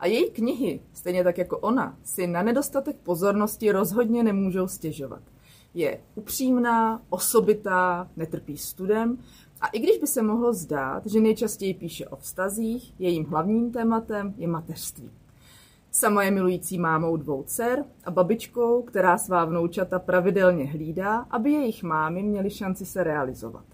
A 0.00 0.06
její 0.06 0.30
knihy, 0.30 0.80
stejně 0.92 1.24
tak 1.24 1.38
jako 1.38 1.58
ona, 1.58 1.96
si 2.02 2.26
na 2.26 2.42
nedostatek 2.42 2.96
pozornosti 2.96 3.72
rozhodně 3.72 4.22
nemůžou 4.22 4.68
stěžovat. 4.68 5.22
Je 5.74 6.00
upřímná, 6.14 7.02
osobitá, 7.08 8.08
netrpí 8.16 8.56
studem 8.56 9.18
a 9.60 9.66
i 9.66 9.78
když 9.78 9.98
by 9.98 10.06
se 10.06 10.22
mohlo 10.22 10.52
zdát, 10.52 11.06
že 11.06 11.20
nejčastěji 11.20 11.74
píše 11.74 12.08
o 12.08 12.16
vztazích, 12.16 12.94
jejím 12.98 13.24
hlavním 13.24 13.72
tématem 13.72 14.34
je 14.36 14.48
mateřství. 14.48 15.10
Sama 15.90 16.22
je 16.22 16.30
milující 16.30 16.78
mámou 16.78 17.16
dvou 17.16 17.42
dcer 17.42 17.84
a 18.04 18.10
babičkou, 18.10 18.82
která 18.82 19.18
svá 19.18 19.44
vnoučata 19.44 19.98
pravidelně 19.98 20.66
hlídá, 20.66 21.26
aby 21.30 21.52
jejich 21.52 21.82
mámy 21.82 22.22
měly 22.22 22.50
šanci 22.50 22.86
se 22.86 23.04
realizovat. 23.04 23.64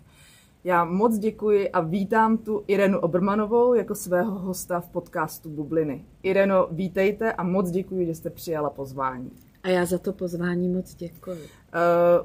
Já 0.64 0.84
moc 0.84 1.18
děkuji 1.18 1.70
a 1.70 1.80
vítám 1.80 2.38
tu 2.38 2.64
Irenu 2.66 2.98
Obermanovou 2.98 3.74
jako 3.74 3.94
svého 3.94 4.38
hosta 4.38 4.80
v 4.80 4.88
podcastu 4.88 5.50
Bubliny. 5.50 6.04
Ireno, 6.22 6.68
vítejte 6.70 7.32
a 7.32 7.42
moc 7.42 7.70
děkuji, 7.70 8.06
že 8.06 8.14
jste 8.14 8.30
přijala 8.30 8.70
pozvání. 8.70 9.30
A 9.62 9.68
já 9.68 9.84
za 9.84 9.98
to 9.98 10.12
pozvání 10.12 10.68
moc 10.68 10.94
děkuji. 10.94 11.38
Uh, 11.38 11.40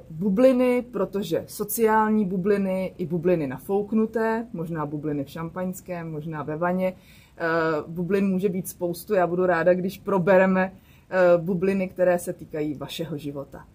bubliny, 0.09 0.85
protože 0.91 1.43
sociální 1.47 2.25
bubliny 2.25 2.93
i 2.97 3.05
bubliny 3.05 3.47
nafouknuté, 3.47 4.47
možná 4.53 4.85
bubliny 4.85 5.23
v 5.23 5.29
šampaňském, 5.29 6.11
možná 6.11 6.43
ve 6.43 6.57
vaně. 6.57 6.93
Uh, 6.93 7.91
bublin 7.91 8.27
může 8.27 8.49
být 8.49 8.67
spoustu, 8.67 9.13
já 9.13 9.27
budu 9.27 9.45
ráda, 9.45 9.73
když 9.73 9.97
probereme 9.97 10.71
uh, 10.71 11.43
bubliny, 11.43 11.87
které 11.87 12.19
se 12.19 12.33
týkají 12.33 12.73
vašeho 12.73 13.17
života. 13.17 13.65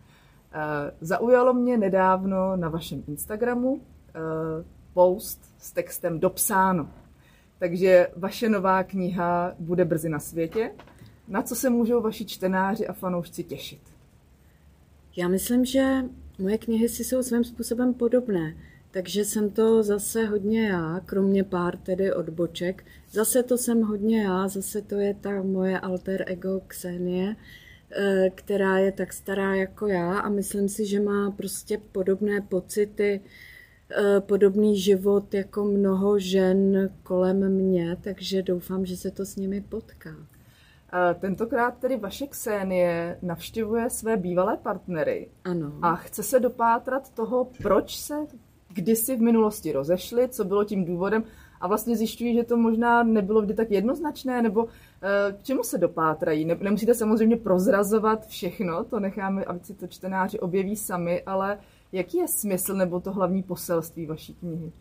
Zaujalo 1.01 1.55
mě 1.55 1.79
nedávno 1.79 2.57
na 2.57 2.69
vašem 2.69 3.03
Instagramu, 3.09 3.81
post 4.95 5.41
s 5.59 5.73
textem 5.73 6.21
dopsáno. 6.21 6.91
Takže 7.59 8.09
vaše 8.17 8.49
nová 8.49 8.83
kniha 8.83 9.55
bude 9.59 9.85
brzy 9.85 10.09
na 10.09 10.19
světě. 10.19 10.71
Na 11.29 11.43
co 11.43 11.57
se 11.57 11.71
můžou 11.71 12.01
vaši 12.01 12.25
čtenáři 12.25 12.87
a 12.87 12.93
fanoušci 12.93 13.45
těšit? 13.45 13.81
Já 15.17 15.29
myslím, 15.29 15.65
že 15.65 16.05
moje 16.39 16.59
knihy 16.59 16.89
si 16.89 17.05
jsou 17.05 17.23
svým 17.23 17.45
způsobem 17.45 17.95
podobné. 17.95 18.57
Takže 18.91 19.25
jsem 19.25 19.51
to 19.51 19.83
zase 19.83 20.27
hodně 20.27 20.69
já, 20.69 21.01
kromě 21.07 21.45
pár 21.45 21.77
tedy 21.77 22.13
odboček. 22.13 22.85
Zase 23.11 23.43
to 23.43 23.59
jsem 23.59 23.83
hodně 23.83 24.23
já, 24.23 24.49
zase 24.49 24.83
to 24.83 24.95
je 24.95 25.15
ta 25.15 25.43
moje 25.43 25.81
alter 25.81 26.25
ego 26.27 26.61
Ksenie, 26.67 27.37
eh, 27.91 28.31
která 28.35 28.79
je 28.79 28.93
tak 28.93 29.13
stará 29.13 29.55
jako 29.55 29.87
já 29.87 30.19
a 30.19 30.29
myslím 30.29 30.69
si, 30.69 30.87
že 30.87 31.01
má 31.01 31.31
prostě 31.31 31.79
podobné 31.93 32.41
pocity, 32.41 33.21
Eh, 33.21 33.52
podobný 34.21 34.79
život 34.79 35.35
jako 35.35 35.65
mnoho 35.65 36.19
žen 36.19 36.91
kolem 37.03 37.53
mě, 37.53 37.97
takže 38.01 38.43
doufám, 38.43 38.87
že 38.87 38.97
se 38.97 39.11
to 39.11 39.27
s 39.27 39.37
nimi 39.37 39.61
potká. 39.61 40.17
Tentokrát 41.21 41.79
tedy 41.79 41.97
vaše 41.97 42.27
Ksenie 42.27 43.19
navštěvuje 43.23 43.91
své 43.91 44.17
bývalé 44.17 44.57
partnery. 44.57 45.29
Ano. 45.45 45.73
A 45.83 45.97
chce 45.97 46.23
se 46.23 46.41
dopátrat 46.41 47.11
toho, 47.15 47.49
proč 47.63 47.99
se 47.99 48.15
kdysi 48.69 49.17
v 49.17 49.21
minulosti 49.21 49.73
rozešli, 49.73 50.29
co 50.29 50.45
bylo 50.45 50.65
tím 50.65 50.85
důvodem 50.85 51.25
a 51.61 51.69
vlastně 51.69 51.97
zjišťují, 51.97 52.35
že 52.35 52.45
to 52.45 52.57
možná 52.57 53.03
nebylo 53.03 53.43
vždy 53.43 53.55
tak 53.55 53.71
jednoznačné, 53.71 54.43
nebo 54.43 54.67
eh, 55.03 55.33
k 55.33 55.43
čemu 55.43 55.63
se 55.63 55.79
dopátrají. 55.79 56.45
Nemusíte 56.45 56.95
samozřejmě 56.95 57.37
prozrazovat 57.37 58.27
všechno, 58.27 58.85
to 58.85 59.01
necháme, 59.01 59.45
aby 59.45 59.61
si 59.61 59.75
to 59.75 59.87
čtenáři 59.87 60.41
objeví 60.41 60.77
sami, 60.77 61.23
ale 61.23 61.59
Jaký 61.93 62.19
je 62.19 62.29
smysl 62.29 62.75
nebo 62.75 63.01
to 63.01 63.13
hlavní 63.13 63.43
poselství 63.43 64.07
vaší 64.07 64.35
knihy? 64.35 64.73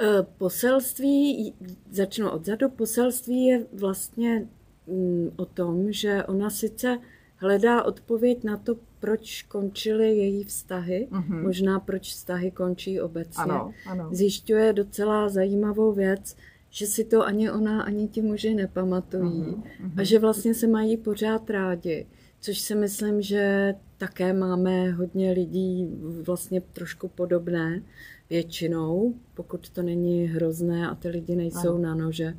E, 0.00 0.22
poselství, 0.38 1.54
začnu 1.90 2.30
odzadu, 2.30 2.68
poselství 2.68 3.44
je 3.44 3.66
vlastně 3.72 4.48
mm, 4.86 5.30
o 5.36 5.44
tom, 5.44 5.92
že 5.92 6.24
ona 6.24 6.50
sice 6.50 6.98
hledá 7.36 7.82
odpověď 7.82 8.44
na 8.44 8.56
to, 8.56 8.76
proč 9.00 9.42
končily 9.42 10.16
její 10.16 10.44
vztahy, 10.44 11.08
mm-hmm. 11.10 11.42
možná 11.42 11.80
proč 11.80 12.10
vztahy 12.10 12.50
končí 12.50 13.00
obecně. 13.00 13.42
Ano, 13.42 13.72
ano. 13.86 14.08
Zjišťuje 14.12 14.72
docela 14.72 15.28
zajímavou 15.28 15.92
věc, 15.92 16.36
že 16.70 16.86
si 16.86 17.04
to 17.04 17.26
ani 17.26 17.50
ona, 17.50 17.82
ani 17.82 18.08
ti 18.08 18.22
muži 18.22 18.54
nepamatují 18.54 19.42
mm-hmm. 19.42 19.92
a 19.96 20.02
že 20.02 20.18
vlastně 20.18 20.54
se 20.54 20.66
mají 20.66 20.96
pořád 20.96 21.50
rádi 21.50 22.06
což 22.40 22.58
si 22.58 22.74
myslím, 22.74 23.22
že 23.22 23.74
také 23.98 24.32
máme 24.32 24.90
hodně 24.90 25.32
lidí 25.32 25.88
vlastně 26.22 26.60
trošku 26.60 27.08
podobné 27.08 27.82
většinou, 28.30 29.14
pokud 29.34 29.68
to 29.68 29.82
není 29.82 30.26
hrozné 30.26 30.88
a 30.88 30.94
ty 30.94 31.08
lidi 31.08 31.36
nejsou 31.36 31.74
ano. 31.74 31.78
na 31.78 31.94
nože. 31.94 32.36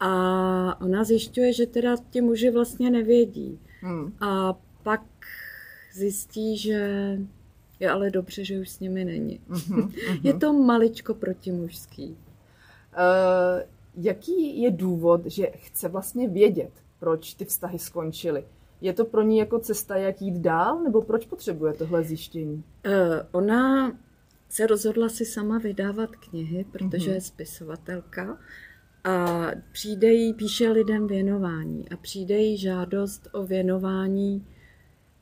A 0.00 0.80
ona 0.80 1.04
zjišťuje, 1.04 1.52
že 1.52 1.66
teda 1.66 1.96
ti 2.10 2.20
muži 2.20 2.50
vlastně 2.50 2.90
nevědí. 2.90 3.58
Hmm. 3.80 4.12
A 4.20 4.58
pak 4.82 5.02
zjistí, 5.92 6.58
že 6.58 7.18
je 7.80 7.90
ale 7.90 8.10
dobře, 8.10 8.44
že 8.44 8.60
už 8.60 8.70
s 8.70 8.80
nimi 8.80 9.04
není. 9.04 9.40
Uh-huh, 9.50 9.76
uh-huh. 9.88 10.20
Je 10.22 10.34
to 10.34 10.52
maličko 10.52 11.14
protimužský. 11.14 12.06
Uh, 12.06 12.16
jaký 13.96 14.62
je 14.62 14.70
důvod, 14.70 15.26
že 15.26 15.46
chce 15.46 15.88
vlastně 15.88 16.28
vědět, 16.28 16.70
proč 16.98 17.34
ty 17.34 17.44
vztahy 17.44 17.78
skončily? 17.78 18.44
Je 18.84 18.92
to 18.92 19.04
pro 19.04 19.22
ní 19.22 19.38
jako 19.38 19.58
cesta, 19.58 19.96
jak 19.96 20.22
jít 20.22 20.38
dál, 20.38 20.82
nebo 20.82 21.02
proč 21.02 21.26
potřebuje 21.26 21.72
tohle 21.72 22.04
zjištění? 22.04 22.54
Uh, 22.54 22.92
ona 23.32 23.92
se 24.48 24.66
rozhodla 24.66 25.08
si 25.08 25.24
sama 25.24 25.58
vydávat 25.58 26.16
knihy, 26.16 26.64
protože 26.72 27.10
mm-hmm. 27.10 27.14
je 27.14 27.20
spisovatelka 27.20 28.38
a 29.04 29.46
přijde 29.72 30.12
jí, 30.12 30.34
píše 30.34 30.70
lidem 30.70 31.06
věnování 31.06 31.88
a 31.88 31.96
přijde 31.96 32.38
jí 32.38 32.58
žádost 32.58 33.28
o 33.32 33.46
věnování 33.46 34.46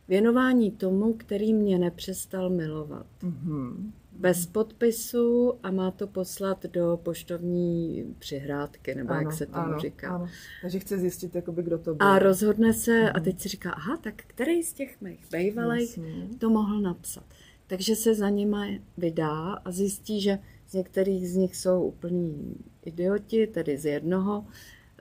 věnování 0.09 0.71
tomu, 0.71 1.13
který 1.13 1.55
mě 1.55 1.79
nepřestal 1.79 2.51
milovat. 2.51 3.07
Mm-hmm 3.23 3.93
bez 4.19 4.47
podpisu 4.47 5.55
a 5.63 5.71
má 5.71 5.91
to 5.91 6.07
poslat 6.07 6.67
do 6.67 7.01
poštovní 7.03 8.05
přihrádky, 8.19 8.95
nebo 8.95 9.11
ano, 9.11 9.21
jak 9.21 9.33
se 9.33 9.47
tomu 9.47 9.59
ano, 9.59 9.79
říká. 9.79 10.15
Ano. 10.15 10.29
Takže 10.63 10.79
chce 10.79 10.99
zjistit, 10.99 11.35
jakoby, 11.35 11.63
kdo 11.63 11.79
to 11.79 11.95
byl. 11.95 12.07
A 12.07 12.19
rozhodne 12.19 12.73
se 12.73 13.03
mhm. 13.03 13.13
a 13.15 13.21
teď 13.21 13.41
si 13.41 13.49
říká, 13.49 13.71
aha, 13.71 13.97
tak 13.97 14.15
který 14.27 14.63
z 14.63 14.73
těch 14.73 15.01
mých 15.01 15.27
bývalých 15.33 15.99
to 16.39 16.51
mohl 16.51 16.81
napsat. 16.81 17.25
Takže 17.67 17.97
se 17.97 18.15
za 18.15 18.29
nima 18.29 18.67
vydá 18.97 19.53
a 19.53 19.71
zjistí, 19.71 20.21
že 20.21 20.39
z 20.69 20.75
některých 20.75 21.29
z 21.29 21.37
nich 21.37 21.57
jsou 21.57 21.83
úplní 21.83 22.57
idioti, 22.85 23.47
tedy 23.47 23.79
z 23.79 23.85
jednoho, 23.85 24.47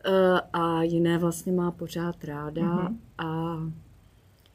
eh, 0.06 0.42
a 0.54 0.84
jiné 0.84 1.18
vlastně 1.18 1.52
má 1.52 1.72
pořád 1.72 2.24
ráda 2.24 2.62
mm-hmm. 2.62 2.98
a 3.18 3.58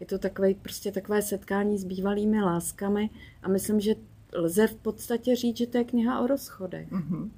je 0.00 0.06
to 0.06 0.19
takové, 0.19 0.55
prostě 0.55 0.93
takové 0.93 1.23
setkání 1.23 1.78
s 1.78 1.84
bývalými 1.84 2.43
láskami 2.43 3.11
a 3.43 3.49
myslím, 3.49 3.81
že 3.81 3.94
lze 4.36 4.66
v 4.66 4.74
podstatě 4.74 5.36
říct, 5.36 5.56
že 5.56 5.66
to 5.66 5.78
je 5.78 5.84
kniha 5.84 6.20
o 6.20 6.26
rozchodech. 6.26 6.92
Mm-hmm. 6.92 7.30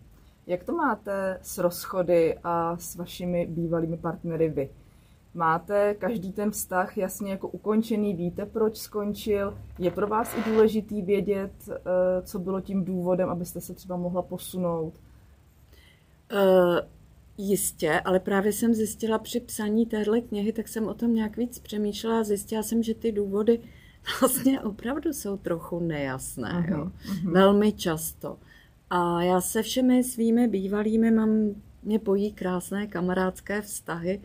Jak 0.47 0.65
to 0.65 0.73
máte 0.73 1.39
s 1.43 1.59
rozchody 1.59 2.39
a 2.45 2.77
s 2.77 2.97
vašimi 2.97 3.47
bývalými 3.47 3.97
partnery 3.97 4.49
vy? 4.49 4.71
Máte 5.35 5.95
každý 5.95 6.33
ten 6.33 6.51
vztah 6.51 6.99
jasně 6.99 7.31
jako 7.31 7.49
ukončený, 7.49 8.15
víte, 8.15 8.47
proč 8.47 8.77
skončil? 8.77 9.59
Je 9.79 9.91
pro 9.91 10.07
vás 10.07 10.37
i 10.37 10.51
důležitý 10.51 11.03
vědět, 11.03 11.53
eh, 11.71 11.77
co 12.23 12.39
bylo 12.39 12.61
tím 12.61 12.85
důvodem, 12.85 13.29
abyste 13.29 13.61
se 13.61 13.75
třeba 13.75 13.97
mohla 13.97 14.23
posunout? 14.23 14.95
Uh, 16.33 16.79
jistě, 17.39 18.01
ale 18.01 18.21
právě 18.21 18.53
jsem 18.53 18.75
zjistila 18.75 19.19
při 19.19 19.41
psaní 19.41 19.87
téhle 19.87 20.21
knihy, 20.21 20.53
tak 20.53 20.69
jsem 20.69 20.89
o 20.89 20.95
tom 20.95 21.15
nějak 21.15 21.37
víc 21.37 21.59
přemýšlela 21.59 22.21
a 22.21 22.25
zjistila 22.25 22.63
jsem, 22.63 22.83
že 22.83 22.95
ty 22.95 23.13
důvody 23.13 23.61
vlastně 24.21 24.61
opravdu 24.61 25.13
jsou 25.13 25.37
trochu 25.37 25.81
nejasné. 25.81 26.53
Uh-huh, 26.53 26.71
jo? 26.71 26.85
Uh-huh. 26.85 27.33
Velmi 27.33 27.73
často. 27.73 28.39
A 28.91 29.23
já 29.23 29.41
se 29.41 29.63
všemi 29.63 30.05
svými 30.05 30.49
bývalými 30.49 31.11
mám, 31.11 31.55
mě 31.83 31.99
pojí 31.99 32.33
krásné 32.33 32.87
kamarádské 32.87 33.63
vztahy 33.63 34.21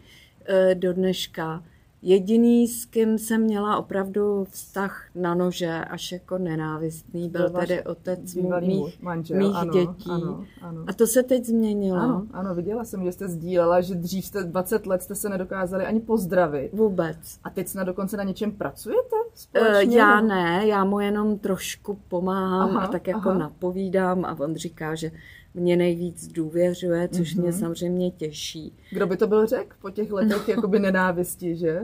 e, 0.45 0.75
do 0.75 0.93
dneška. 0.93 1.63
Jediný, 2.05 2.67
s 2.67 2.85
kým 2.85 3.17
jsem 3.17 3.41
měla 3.41 3.77
opravdu 3.77 4.47
vztah 4.49 5.05
na 5.15 5.35
nože, 5.35 5.85
až 5.89 6.11
jako 6.11 6.37
nenávistný, 6.37 7.29
byl, 7.29 7.49
váš 7.49 7.67
tedy 7.67 7.83
otec 7.83 8.35
mých, 8.35 9.01
manžel, 9.01 9.37
mých 9.37 9.55
ano, 9.55 9.73
dětí. 9.73 10.09
ano, 10.09 10.45
ano. 10.61 10.83
A 10.87 10.93
to 10.93 11.07
se 11.07 11.23
teď 11.23 11.45
změnilo. 11.45 11.99
Ano, 11.99 12.27
ano, 12.33 12.55
viděla 12.55 12.83
jsem, 12.83 13.03
že 13.03 13.11
jste 13.11 13.27
sdílela, 13.27 13.81
že 13.81 13.95
dřív 13.95 14.25
jste 14.25 14.43
20 14.43 14.85
let 14.85 15.01
jste 15.01 15.15
se 15.15 15.29
nedokázali 15.29 15.85
ani 15.85 15.99
pozdravit. 15.99 16.73
Vůbec. 16.73 17.17
A 17.43 17.49
teď 17.49 17.67
snad 17.67 17.83
dokonce 17.83 18.17
na 18.17 18.23
něčem 18.23 18.51
pracujete 18.51 19.15
Eh, 19.33 19.37
společně? 19.37 19.97
Já 19.97 20.21
ne, 20.21 20.67
já 20.67 20.83
mu 20.83 20.99
jenom 20.99 21.39
trošku 21.39 21.99
pomáhám 22.07 22.69
Aha, 22.69 22.81
a 22.81 22.87
tak 22.87 23.07
jako 23.07 23.29
aha. 23.29 23.39
napovídám 23.39 24.25
a 24.25 24.39
on 24.39 24.55
říká, 24.55 24.95
že 24.95 25.11
mě 25.53 25.77
nejvíc 25.77 26.27
důvěřuje, 26.27 27.07
což 27.07 27.35
mě 27.35 27.49
Mhm. 27.49 27.59
samozřejmě 27.59 28.11
těší. 28.11 28.73
Kdo 28.91 29.07
by 29.07 29.17
to 29.17 29.27
byl 29.27 29.45
řekl 29.47 29.75
po 29.81 29.89
těch 29.89 30.11
letech 30.11 30.47
jakoby 30.49 30.79
nenávisti, 30.79 31.55
že? 31.55 31.81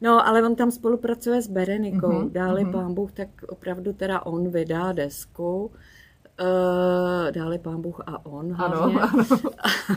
No, 0.00 0.26
ale 0.28 0.42
on 0.42 0.56
tam 0.56 0.70
spolupracuje 0.70 1.42
s 1.42 1.48
Berenikou. 1.48 2.12
Mhm, 2.12 2.30
Dáli 2.30 2.62
mhm. 2.64 2.72
pán 2.72 2.94
Bůh, 2.94 3.12
tak 3.12 3.28
opravdu 3.48 3.92
teda 3.92 4.26
on 4.26 4.48
vydá 4.48 4.92
desku. 4.92 5.70
Uh, 6.40 7.32
dáli 7.32 7.58
pán 7.58 7.82
Bůh 7.82 8.00
a 8.06 8.26
on 8.26 8.52
hlavně. 8.52 9.00
Ano, 9.00 9.10
ano. 9.12 9.40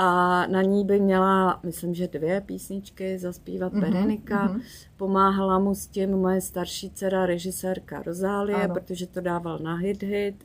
A 0.00 0.46
na 0.46 0.62
ní 0.62 0.84
by 0.84 1.00
měla, 1.00 1.60
myslím, 1.62 1.94
že 1.94 2.08
dvě 2.08 2.40
písničky 2.40 3.18
zaspívat 3.18 3.72
Mhm, 3.72 3.80
Berenika. 3.80 4.44
mhm. 4.48 4.60
Pomáhala 4.96 5.58
mu 5.58 5.74
s 5.74 5.86
tím 5.86 6.10
moje 6.10 6.40
starší 6.40 6.90
dcera, 6.90 7.26
režisérka 7.26 8.02
Rozálie, 8.02 8.56
Ano. 8.64 8.74
protože 8.74 9.06
to 9.06 9.20
dával 9.20 9.58
na 9.58 9.74
hit 9.76 10.02
hit. 10.02 10.44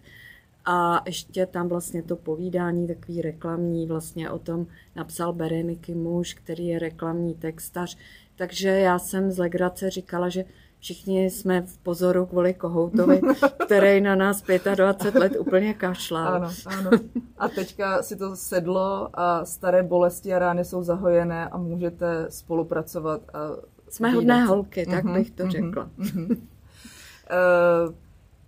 A 0.65 1.01
ještě 1.05 1.45
tam 1.45 1.67
vlastně 1.67 2.03
to 2.03 2.15
povídání 2.15 2.87
takový 2.87 3.21
reklamní 3.21 3.87
vlastně 3.87 4.29
o 4.29 4.39
tom 4.39 4.67
napsal 4.95 5.33
Bereniky 5.33 5.95
muž, 5.95 6.33
který 6.33 6.67
je 6.67 6.79
reklamní 6.79 7.33
textař. 7.33 7.97
Takže 8.35 8.69
já 8.69 8.99
jsem 8.99 9.31
z 9.31 9.37
legrace 9.37 9.89
říkala, 9.89 10.29
že 10.29 10.45
všichni 10.79 11.29
jsme 11.29 11.61
v 11.61 11.77
pozoru 11.77 12.25
kvůli 12.25 12.53
Kohoutovi, 12.53 13.21
který 13.65 14.01
na 14.01 14.15
nás 14.15 14.43
25 14.75 15.19
let 15.19 15.33
úplně 15.39 15.73
kašlal. 15.73 16.27
Ano, 16.33 16.49
ano. 16.65 16.91
A 17.37 17.47
teďka 17.49 18.03
si 18.03 18.15
to 18.15 18.35
sedlo 18.35 19.09
a 19.13 19.45
staré 19.45 19.83
bolesti 19.83 20.33
a 20.33 20.39
rány 20.39 20.65
jsou 20.65 20.83
zahojené 20.83 21.47
a 21.49 21.57
můžete 21.57 22.25
spolupracovat. 22.29 23.21
A 23.33 23.39
Jsme 23.89 24.11
hodné 24.11 24.45
holky, 24.45 24.85
tak 24.85 25.03
Mhm, 25.03 25.13
bych 25.13 25.31
to 25.31 25.43
mhm, 25.43 25.51
řekla. 25.51 25.89
mhm. 25.97 26.47
Eh, 27.29 27.93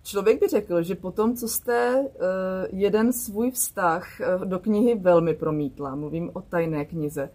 Člověk 0.06 0.40
by 0.40 0.48
řekl, 0.48 0.82
že 0.82 0.94
po 0.94 1.10
tom, 1.10 1.36
co 1.36 1.48
jste 1.48 2.04
eh, 2.04 2.18
jeden 2.72 3.12
svůj 3.12 3.50
vztah 3.50 4.20
eh, 4.20 4.24
do 4.44 4.58
knihy 4.58 4.94
velmi 4.94 5.34
promítla, 5.34 5.94
mluvím 5.94 6.30
o 6.32 6.40
tajné 6.40 6.84
knize, 6.84 7.30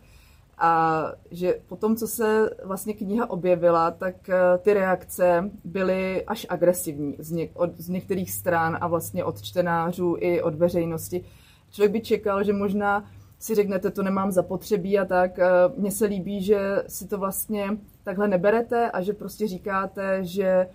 a 0.58 1.04
že 1.32 1.56
po 1.68 1.76
tom, 1.76 1.96
co 1.96 2.08
se 2.08 2.50
vlastně 2.64 2.94
kniha 2.94 3.30
objevila, 3.30 3.92
tak 3.92 4.30
eh, 4.30 4.58
ty 4.58 4.74
reakce 4.74 5.52
byly 5.64 6.26
až 6.26 6.46
agresivní 6.50 7.16
z, 7.20 7.34
něk- 7.34 7.50
od, 7.54 7.78
z 7.78 7.90
některých 7.90 8.32
stran 8.32 8.78
a 8.82 8.88
vlastně 8.88 9.24
od 9.24 9.42
čtenářů 9.42 10.16
i 10.20 10.42
od 10.42 10.56
veřejnosti. 10.56 11.26
Člověk 11.72 11.92
by 11.92 12.02
čekal, 12.02 12.44
že 12.44 12.54
možná 12.54 13.06
si 13.40 13.56
řeknete, 13.56 13.92
to 13.92 14.04
nemám 14.04 14.32
zapotřebí 14.32 15.00
a 15.00 15.06
tak. 15.06 15.40
Eh, 15.40 15.50
Mně 15.78 15.92
se 15.92 16.06
líbí, 16.06 16.44
že 16.44 16.84
si 16.88 17.08
to 17.08 17.18
vlastně 17.18 17.78
takhle 18.04 18.28
neberete 18.28 18.92
a 18.92 19.02
že 19.02 19.14
prostě 19.14 19.48
říkáte, 19.48 20.26
že 20.26 20.48
eh, 20.48 20.70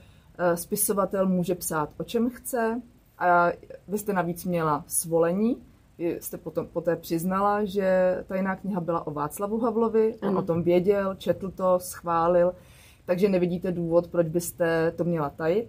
spisovatel 0.55 1.27
může 1.27 1.55
psát 1.55 1.91
o 1.99 2.05
čem 2.05 2.31
chce 2.31 2.83
a 3.19 3.49
vy 3.89 3.99
jste 3.99 4.13
navíc 4.13 4.45
měla 4.45 4.85
svolení, 4.87 5.57
vy 5.99 6.19
jste 6.21 6.39
potom, 6.39 6.67
poté 6.67 6.97
přiznala, 6.97 7.65
že 7.65 8.17
tajná 8.29 8.57
kniha 8.57 8.81
byla 8.81 9.07
o 9.07 9.11
Václavu 9.11 9.59
Havlovi, 9.61 10.15
on 10.23 10.29
Ano. 10.29 10.39
o 10.39 10.43
tom 10.43 10.63
věděl, 10.63 11.15
četl 11.15 11.51
to, 11.51 11.79
schválil, 11.79 12.53
takže 13.07 13.29
nevidíte 13.29 13.73
důvod, 13.73 14.07
proč 14.07 14.27
byste 14.27 14.93
to 14.97 15.05
měla 15.05 15.31
tajit. 15.31 15.69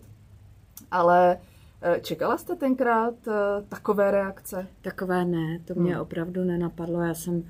Ale 0.91 1.37
eh, 1.81 1.99
čekala 2.01 2.37
jste 2.37 2.55
tenkrát 2.55 3.13
eh, 3.27 3.31
takové 3.69 4.11
reakce? 4.11 4.67
Takové 4.81 5.25
ne, 5.25 5.59
to 5.65 5.73
mě 5.75 5.91
Hmm. 5.93 6.01
opravdu 6.01 6.43
nenapadlo. 6.43 7.01
Já 7.01 7.13
jsem 7.13 7.43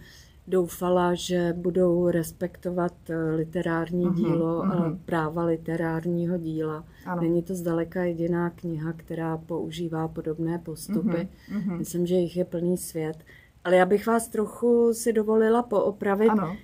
doufala, 0.48 1.14
že 1.14 1.54
budou 1.58 2.10
respektovat 2.10 2.94
eh, 3.10 3.36
literární 3.36 4.06
Mhm, 4.06 4.16
dílo 4.16 4.62
a 4.62 4.66
mhm. 4.66 5.00
práva 5.06 5.46
literárního 5.46 6.38
díla. 6.38 6.86
Ano. 7.06 7.22
Není 7.22 7.44
to 7.44 7.56
zdaleka 7.56 8.04
jediná 8.04 8.50
kniha, 8.50 8.94
která 8.94 9.38
používá 9.38 10.08
podobné 10.08 10.60
postupy. 10.60 11.28
Mhm. 11.52 11.78
Myslím, 11.78 12.06
že 12.08 12.16
jich 12.16 12.38
je 12.38 12.46
plný 12.46 12.78
svět. 12.78 13.18
Ale 13.64 13.76
já 13.76 13.86
bych 13.86 14.08
vás 14.08 14.28
trochu 14.28 14.90
si 14.94 15.14
dovolila 15.14 15.64
poopravit. 15.64 16.30
Ano, 16.30 16.58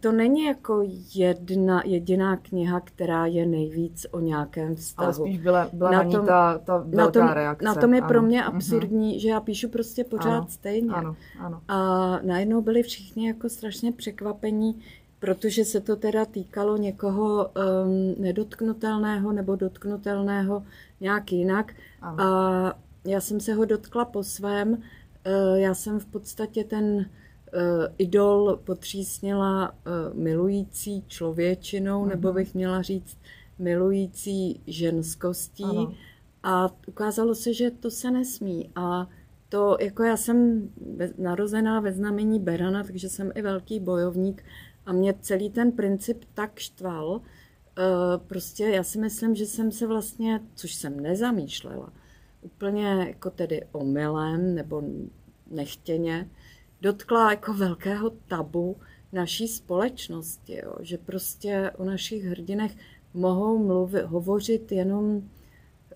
To 0.00 0.12
není 0.12 0.44
jako 0.44 0.82
jedna 1.14 1.82
jediná 1.84 2.36
kniha, 2.36 2.80
která 2.80 3.26
je 3.26 3.46
nejvíc 3.46 4.06
o 4.10 4.20
nějakém 4.20 4.74
vztahu. 4.76 5.04
ale 5.06 5.14
spíš 5.14 5.38
byla, 5.40 5.68
byla 5.72 5.90
na, 5.90 5.98
Na 5.98 6.02
ní 6.04 6.12
tom- 6.14 6.26
ta, 6.26 6.58
ta 6.58 6.78
na 6.78 6.84
velká 6.84 7.10
tom, 7.26 7.28
reakce. 7.28 7.64
na 7.64 7.74
tom 7.74 7.94
je 7.94 8.02
pro 8.02 8.18
ano. 8.18 8.28
mě 8.28 8.38
Mhm. 8.42 8.56
absurdní, 8.56 9.20
že 9.20 9.28
já 9.28 9.40
píšu 9.40 9.68
prostě 9.68 10.04
pořád 10.04 10.30
Ano, 10.36 10.46
stejně. 10.48 10.90
Ano, 10.94 11.16
ano. 11.38 11.60
A 11.68 12.18
najednou 12.22 12.62
byli 12.62 12.82
všichni 12.82 13.26
jako 13.28 13.48
strašně 13.48 13.92
překvapení, 13.92 14.80
protože 15.18 15.64
se 15.64 15.80
to 15.80 15.96
teda 15.96 16.24
týkalo 16.24 16.76
někoho 16.76 17.46
um, 17.84 18.14
nedotknutelného 18.22 19.32
nebo 19.32 19.56
dotknutelného 19.56 20.62
nějak 21.00 21.32
jinak. 21.32 21.72
Ano. 22.02 22.16
A 22.22 22.78
já 23.04 23.20
jsem 23.20 23.40
se 23.40 23.54
ho 23.54 23.64
dotkla 23.64 24.04
po 24.04 24.22
svém. 24.22 24.78
Eh, 25.24 25.58
Já 25.60 25.74
jsem 25.74 26.00
v 26.00 26.06
podstatě 26.06 26.64
ten 26.64 27.00
eh, 27.00 27.21
idol 27.98 28.60
potřísnila 28.64 29.72
eh, 29.74 29.90
milující 30.14 31.04
člověčinou, 31.06 32.04
nebo 32.06 32.28
Mhm. 32.28 32.34
bych 32.36 32.54
měla 32.54 32.82
říct 32.82 33.18
milující 33.58 34.60
ženskostí. 34.66 35.64
Ano. 35.64 35.94
A 36.42 36.70
ukázalo 36.86 37.34
se, 37.34 37.54
že 37.54 37.70
to 37.70 37.90
se 37.90 38.10
nesmí. 38.10 38.70
A 38.76 39.08
to, 39.48 39.76
jako 39.80 40.02
já 40.02 40.16
jsem 40.16 40.68
narozená 41.18 41.80
ve 41.80 41.92
znamení 41.92 42.40
Berana, 42.40 42.84
takže 42.84 43.08
jsem 43.08 43.32
i 43.34 43.42
velký 43.42 43.80
bojovník 43.80 44.44
a 44.86 44.92
mě 44.92 45.14
celý 45.20 45.50
ten 45.50 45.72
princip 45.72 46.24
tak 46.34 46.58
štval. 46.58 47.20
eh, 47.78 47.82
Prostě 48.26 48.64
já 48.64 48.82
si 48.82 48.98
myslím, 48.98 49.34
že 49.34 49.46
jsem 49.46 49.72
se 49.72 49.86
vlastně, 49.86 50.40
což 50.54 50.74
jsem 50.74 51.00
nezamýšlela, 51.00 51.92
úplně 52.42 52.86
jako 53.08 53.30
tedy 53.30 53.62
omylem 53.72 54.54
nebo 54.54 54.82
nechtěně, 55.50 56.28
dotkla 56.82 57.30
jako 57.30 57.52
velkého 57.54 58.10
tabu 58.10 58.76
naší 59.12 59.48
společnosti, 59.48 60.60
jo? 60.64 60.72
že 60.80 60.98
prostě 60.98 61.70
o 61.78 61.84
našich 61.84 62.24
hrdinech 62.24 62.72
mohou 63.14 63.58
mluvit, 63.66 64.02
hovořit 64.04 64.72
jenom 64.72 65.22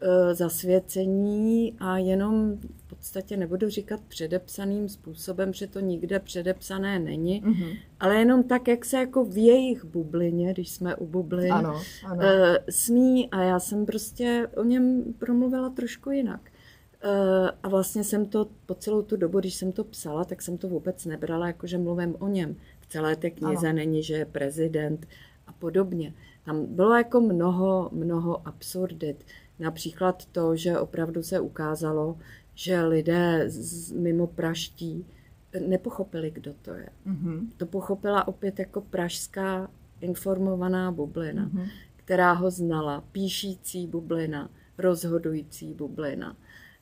e, 0.01 0.35
zasvěcení 0.35 1.75
a 1.79 1.99
jenom 1.99 2.57
v 2.77 2.89
podstatě 2.89 3.37
nebudu 3.37 3.69
říkat 3.69 4.01
předepsaným 4.09 4.89
způsobem, 4.89 5.53
že 5.53 5.67
to 5.67 5.81
nikde 5.81 6.21
předepsané 6.21 6.99
není, 6.99 7.43
Mhm. 7.45 7.69
ale 8.01 8.17
jenom 8.17 8.43
tak, 8.43 8.69
jak 8.69 8.85
se 8.85 8.97
jako 8.97 9.25
v 9.25 9.37
jejich 9.37 9.85
bublině, 9.85 10.53
když 10.53 10.71
jsme 10.71 10.97
u 10.97 11.07
bublin, 11.07 11.53
Ano, 11.53 11.83
ano. 12.07 12.23
eh, 12.23 12.59
smí 12.71 13.31
a 13.31 13.43
já 13.43 13.61
jsem 13.61 13.87
prostě 13.87 14.49
o 14.57 14.65
něm 14.65 15.05
promluvila 15.19 15.71
trošku 15.71 16.11
jinak. 16.11 16.41
Eh, 17.03 17.51
A 17.63 17.69
vlastně 17.69 18.05
jsem 18.05 18.27
to 18.27 18.49
po 18.67 18.75
celou 18.75 19.03
tu 19.03 19.17
dobu, 19.17 19.41
když 19.41 19.55
jsem 19.55 19.73
to 19.73 19.85
psala, 19.85 20.25
tak 20.25 20.43
jsem 20.43 20.59
to 20.59 20.69
vůbec 20.69 21.05
nebrala, 21.05 21.47
jako 21.47 21.67
že 21.67 21.79
mluvím 21.79 22.17
o 22.19 22.29
něm. 22.29 22.57
V 22.81 22.87
celé 22.87 23.17
té 23.17 23.31
knize 23.31 23.69
Ano. 23.69 23.77
není, 23.77 24.03
že 24.03 24.15
je 24.15 24.25
prezident 24.25 25.07
a 25.47 25.53
podobně. 25.53 26.15
Tam 26.45 26.67
bylo 26.67 26.95
jako 26.97 27.21
mnoho, 27.21 27.89
mnoho 27.93 28.49
absurdit. 28.49 29.25
Například 29.59 30.25
to, 30.27 30.57
že 30.57 30.79
opravdu 30.79 31.23
se 31.23 31.41
ukázalo, 31.41 32.19
že 32.55 32.83
lidé 32.85 33.45
z, 33.47 33.93
mimo 33.93 34.27
praští 34.27 35.07
nepochopili, 35.67 36.31
kdo 36.31 36.55
to 36.63 36.71
je. 36.75 36.89
Mhm. 37.05 37.51
To 37.57 37.67
pochopila 37.67 38.29
opět 38.29 38.59
jako 38.59 38.81
pražská 38.81 39.71
informovaná 40.01 40.93
bublina, 40.93 41.43
Mhm. 41.53 41.67
která 41.97 42.33
ho 42.33 42.51
znala, 42.51 43.05
píšící 43.13 43.87
bublina, 43.87 44.51
rozhodující 44.79 45.75
bublina. 45.75 46.37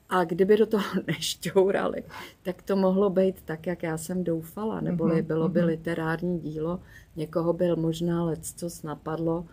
A 0.09 0.23
kdyby 0.23 0.57
do 0.57 0.65
toho 0.65 0.83
nešťourali, 1.07 2.03
tak 2.43 2.61
to 2.61 2.75
mohlo 2.75 3.09
být 3.09 3.41
tak, 3.41 3.67
jak 3.67 3.83
já 3.83 3.97
jsem 3.97 4.23
doufala, 4.23 4.81
neboli 4.81 5.15
Mhm, 5.15 5.25
bylo 5.25 5.49
by 5.49 5.59
mhm. 5.59 5.67
literární 5.67 6.39
dílo, 6.39 6.79
někoho 7.15 7.53
byl 7.53 7.75
možná 7.75 8.23
leccos 8.23 8.83
napadlo 8.83 9.45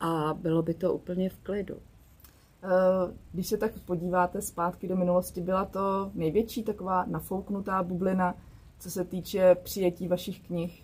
a 0.00 0.34
bylo 0.34 0.62
by 0.62 0.74
to 0.74 0.94
úplně 0.94 1.30
v 1.30 1.38
klidu. 1.38 1.76
Eh, 2.62 3.12
Když 3.32 3.46
se 3.46 3.56
tak 3.56 3.72
podíváte 3.78 4.42
zpátky 4.42 4.88
do 4.88 4.96
minulosti, 4.96 5.40
byla 5.40 5.64
to 5.64 6.10
největší 6.14 6.62
taková 6.62 7.04
nafouknutá 7.04 7.82
bublina, 7.82 8.34
co 8.78 8.90
se 8.90 9.04
týče 9.04 9.54
přijetí 9.62 10.08
vašich 10.08 10.40
knih. 10.46 10.82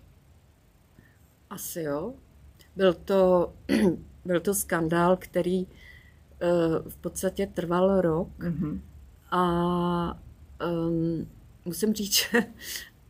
Asi 1.50 1.80
jo. 1.82 2.14
Byl 2.76 2.94
to, 2.94 3.52
byl 4.24 4.40
to 4.40 4.54
skandál, 4.54 5.16
který 5.16 5.62
eh, 5.66 5.68
v 6.88 6.96
podstatě 6.96 7.46
trval 7.46 8.00
rok 8.00 8.28
Mhm. 8.38 8.80
A 9.30 10.20
um, 10.88 11.28
musím 11.64 11.94
říct, 11.94 12.12
že 12.32 12.46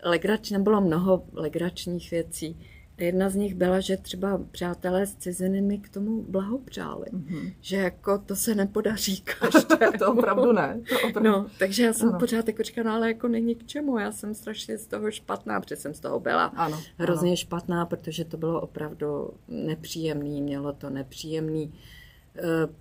legrač, 0.05 0.53
bylo 0.53 0.81
mnoho 0.81 1.25
legračních 1.33 2.11
věcí, 2.11 2.57
jedna 2.99 3.29
z 3.31 3.35
nich 3.35 3.55
byla, 3.55 3.81
že 3.81 3.97
třeba 3.97 4.41
přátelé 4.51 5.07
z 5.07 5.15
ciziny 5.15 5.63
mi 5.63 5.79
k 5.79 5.89
tomu 5.89 6.23
blahopřáli. 6.29 7.07
Mm-hmm. 7.13 7.53
Že 7.61 7.77
jako 7.77 8.19
to 8.19 8.37
se 8.37 8.55
nepodaří 8.55 9.21
každé. 9.41 9.99
to 9.99 10.13
opravdu 10.13 10.53
ne. 10.53 10.81
To 10.89 11.09
opravdu... 11.09 11.31
No, 11.31 11.47
takže 11.59 11.85
já 11.85 11.93
jsem 11.93 12.09
ano. 12.09 12.19
pořád 12.19 12.49
jako 12.49 12.63
říkala, 12.63 12.91
no, 12.91 12.97
ale 12.97 13.09
jako 13.09 13.29
není 13.29 13.55
k 13.55 13.67
čemu. 13.67 13.99
Já 13.99 14.13
jsem 14.13 14.35
strašně 14.35 14.79
z 14.79 14.87
toho 14.87 15.11
špatná, 15.11 15.61
protože 15.61 15.77
jsem 15.77 15.95
z 15.95 16.01
toho 16.01 16.21
byla 16.21 16.45
ano, 16.45 16.81
hrozně 16.99 17.31
ano. 17.31 17.37
špatná, 17.37 17.87
protože 17.87 18.25
to 18.25 18.37
bylo 18.37 18.61
opravdu 18.61 19.31
nepříjemný. 19.49 20.43
Mělo 20.43 20.73
to 20.73 20.91
nepříjemný 20.91 21.75
eh, 21.75 21.96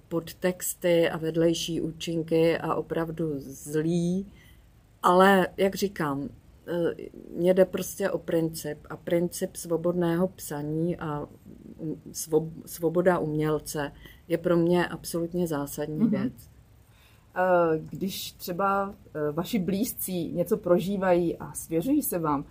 podtexty 0.08 1.10
a 1.10 1.18
vedlejší 1.18 1.82
účinky 1.82 2.58
a 2.58 2.76
opravdu 2.76 3.34
zlý. 3.38 4.32
Ale 5.04 5.48
jak 5.58 5.76
říkám, 5.76 6.30
Eh, 6.68 6.96
mně 7.36 7.54
jde 7.54 7.66
prostě 7.66 8.10
o 8.10 8.18
princip 8.18 8.78
a 8.90 8.98
princip 8.98 9.56
svobodného 9.56 10.28
psaní 10.28 10.98
a 10.98 11.28
svoboda 12.66 13.20
umělce 13.20 13.92
je 14.28 14.38
pro 14.38 14.58
mě 14.58 14.88
absolutně 14.88 15.48
zásadní 15.48 16.00
mm-hmm. 16.00 16.10
věc. 16.10 16.34
Eh, 17.36 17.80
když 17.90 18.32
třeba 18.32 18.96
eh, 19.14 19.32
vaši 19.32 19.60
blízcí 19.60 20.32
něco 20.34 20.58
prožívají 20.58 21.38
a 21.38 21.54
svěřují 21.54 22.02
se 22.02 22.20
vám, 22.20 22.46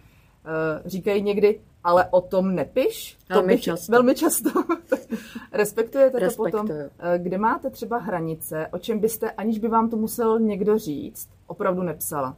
říkají 0.86 1.22
někdy, 1.22 1.60
ale 1.84 2.06
o 2.10 2.20
tom 2.20 2.54
nepiš? 2.54 3.18
To 3.28 3.34
velmi 3.34 3.54
bych, 3.54 3.62
často. 3.62 3.92
Velmi 3.92 4.14
často. 4.14 4.50
Respektujete 5.52 6.18
Respektuju. 6.18 6.50
to 6.50 6.74
potom? 6.74 7.18
Kde 7.18 7.38
máte 7.38 7.70
třeba 7.70 7.98
hranice, 7.98 8.68
o 8.72 8.78
čem 8.78 8.98
byste, 8.98 9.30
aniž 9.30 9.58
by 9.58 9.68
vám 9.68 9.90
to 9.90 9.96
musel 9.96 10.40
někdo 10.40 10.78
říct, 10.78 11.28
opravdu 11.46 11.82
nepsala? 11.82 12.36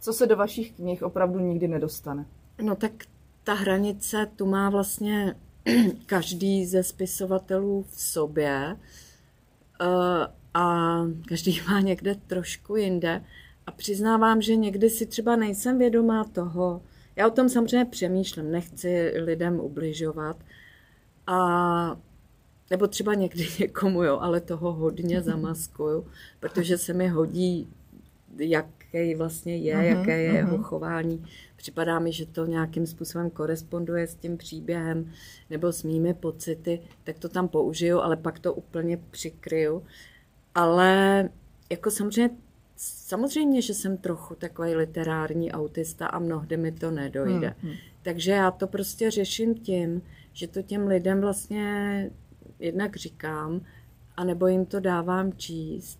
co 0.00 0.12
se 0.12 0.26
do 0.26 0.36
vašich 0.36 0.72
knih 0.72 1.02
opravdu 1.02 1.38
nikdy 1.38 1.68
nedostane? 1.68 2.26
No 2.62 2.76
tak 2.76 2.92
ta 3.44 3.54
hranice 3.54 4.30
tu 4.36 4.46
má 4.46 4.70
vlastně 4.70 5.34
každý 6.06 6.66
ze 6.66 6.82
spisovatelů 6.82 7.84
v 7.90 8.00
sobě 8.00 8.76
eh, 9.80 10.26
a 10.54 10.98
každý 11.28 11.60
má 11.68 11.80
někde 11.80 12.14
trošku 12.14 12.76
jinde. 12.76 13.24
A 13.66 13.70
přiznávám, 13.70 14.42
že 14.42 14.56
někdy 14.56 14.90
si 14.90 15.06
třeba 15.06 15.36
nejsem 15.36 15.78
vědomá 15.78 16.24
toho, 16.24 16.82
já 17.18 17.26
o 17.26 17.30
tom 17.30 17.48
samozřejmě 17.48 17.84
přemýšlím, 17.84 18.50
nechci 18.50 19.12
lidem 19.16 19.60
ubližovat, 19.60 20.36
a 21.26 22.00
nebo 22.70 22.86
třeba 22.86 23.14
někdy 23.14 23.48
někomu, 23.60 24.02
jo, 24.02 24.18
ale 24.20 24.40
toho 24.40 24.72
hodně 24.72 25.22
zamaskuju, 25.22 26.06
protože 26.40 26.78
se 26.78 26.92
mi 26.92 27.08
hodí, 27.08 27.68
jak 28.38 28.66
jaký 28.92 29.14
vlastně 29.14 29.56
je, 29.56 29.76
uh-huh, 29.76 29.98
jaké 29.98 30.22
je 30.22 30.32
uh-huh. 30.32 30.36
jeho 30.36 30.58
chování. 30.58 31.24
Připadá 31.56 31.98
mi, 31.98 32.12
že 32.12 32.26
to 32.26 32.46
nějakým 32.46 32.86
způsobem 32.86 33.30
koresponduje 33.30 34.06
s 34.06 34.14
tím 34.14 34.36
příběhem 34.36 35.12
nebo 35.50 35.72
s 35.72 35.82
mými 35.82 36.14
pocity, 36.14 36.80
tak 37.04 37.18
to 37.18 37.28
tam 37.28 37.48
použiju, 37.48 38.00
ale 38.00 38.16
pak 38.16 38.38
to 38.38 38.54
úplně 38.54 38.96
přikryju. 39.10 39.82
Ale 40.54 41.28
jako 41.70 41.90
samozřejmě 41.90 42.30
Samozřejmě, 42.80 43.62
že 43.62 43.74
jsem 43.74 43.96
trochu 43.96 44.34
takový 44.34 44.74
literární 44.74 45.52
autista 45.52 46.06
a 46.06 46.18
mnohdy 46.18 46.56
mi 46.56 46.72
to 46.72 46.90
nedojde. 46.90 47.54
Hmm. 47.62 47.72
Takže 48.02 48.30
já 48.30 48.50
to 48.50 48.66
prostě 48.66 49.10
řeším 49.10 49.54
tím, 49.54 50.02
že 50.32 50.48
to 50.48 50.62
těm 50.62 50.86
lidem 50.86 51.20
vlastně 51.20 52.10
jednak 52.58 52.96
říkám, 52.96 53.60
anebo 54.16 54.46
jim 54.46 54.66
to 54.66 54.80
dávám 54.80 55.32
číst 55.32 55.98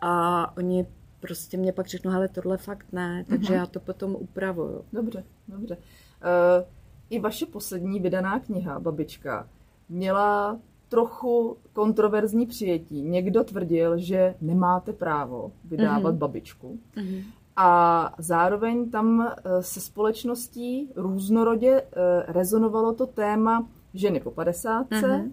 a 0.00 0.56
oni 0.56 0.86
prostě 1.20 1.56
mě 1.56 1.72
pak 1.72 1.86
řeknou, 1.86 2.12
ale 2.12 2.28
tohle 2.28 2.56
fakt 2.56 2.86
ne, 2.92 3.24
takže 3.28 3.48
uh-huh. 3.48 3.56
já 3.56 3.66
to 3.66 3.80
potom 3.80 4.14
upravuju. 4.14 4.84
Dobře, 4.92 5.24
dobře. 5.48 5.76
Uh, 5.76 6.68
I 7.10 7.20
vaše 7.20 7.46
poslední 7.46 8.00
vydaná 8.00 8.40
kniha, 8.40 8.80
Babička, 8.80 9.48
měla 9.88 10.58
trochu 10.92 11.56
kontroverzní 11.72 12.46
přijetí. 12.46 13.02
Někdo 13.02 13.44
tvrdil, 13.44 13.98
že 13.98 14.34
nemáte 14.40 14.92
právo 14.92 15.52
vydávat 15.64 16.14
uh-huh. 16.14 16.18
babičku. 16.18 16.78
Uh-huh. 16.96 17.24
A 17.56 18.14
zároveň 18.18 18.90
tam 18.90 19.20
eh, 19.20 19.62
se 19.62 19.80
společností 19.80 20.92
různorodě 20.96 21.82
eh, 21.82 21.86
rezonovalo 22.32 22.92
to 22.92 23.06
téma 23.06 23.68
ženy 23.94 24.20
po 24.20 24.30
padesátce, 24.30 24.96
uh-huh 24.96 25.30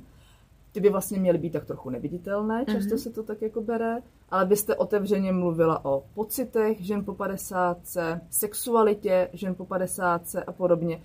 ty 0.71 0.79
by 0.79 0.89
vlastně 0.89 1.19
měly 1.19 1.37
být 1.37 1.53
tak 1.53 1.65
trochu 1.65 1.89
neviditelné, 1.89 2.65
často 2.65 2.95
mm-hmm. 2.95 3.03
se 3.03 3.09
to 3.09 3.23
tak 3.23 3.41
jako 3.41 3.61
bere, 3.61 3.97
ale 4.29 4.45
byste 4.45 4.75
otevřeně 4.75 5.31
mluvila 5.31 5.85
o 5.85 6.03
pocitech 6.13 6.81
žen 6.81 7.05
po 7.05 7.15
padesátce, 7.15 8.21
sexualitě 8.29 9.29
žen 9.33 9.55
po 9.55 9.65
padesátce 9.65 10.43
a 10.43 10.51
podobně. 10.51 11.01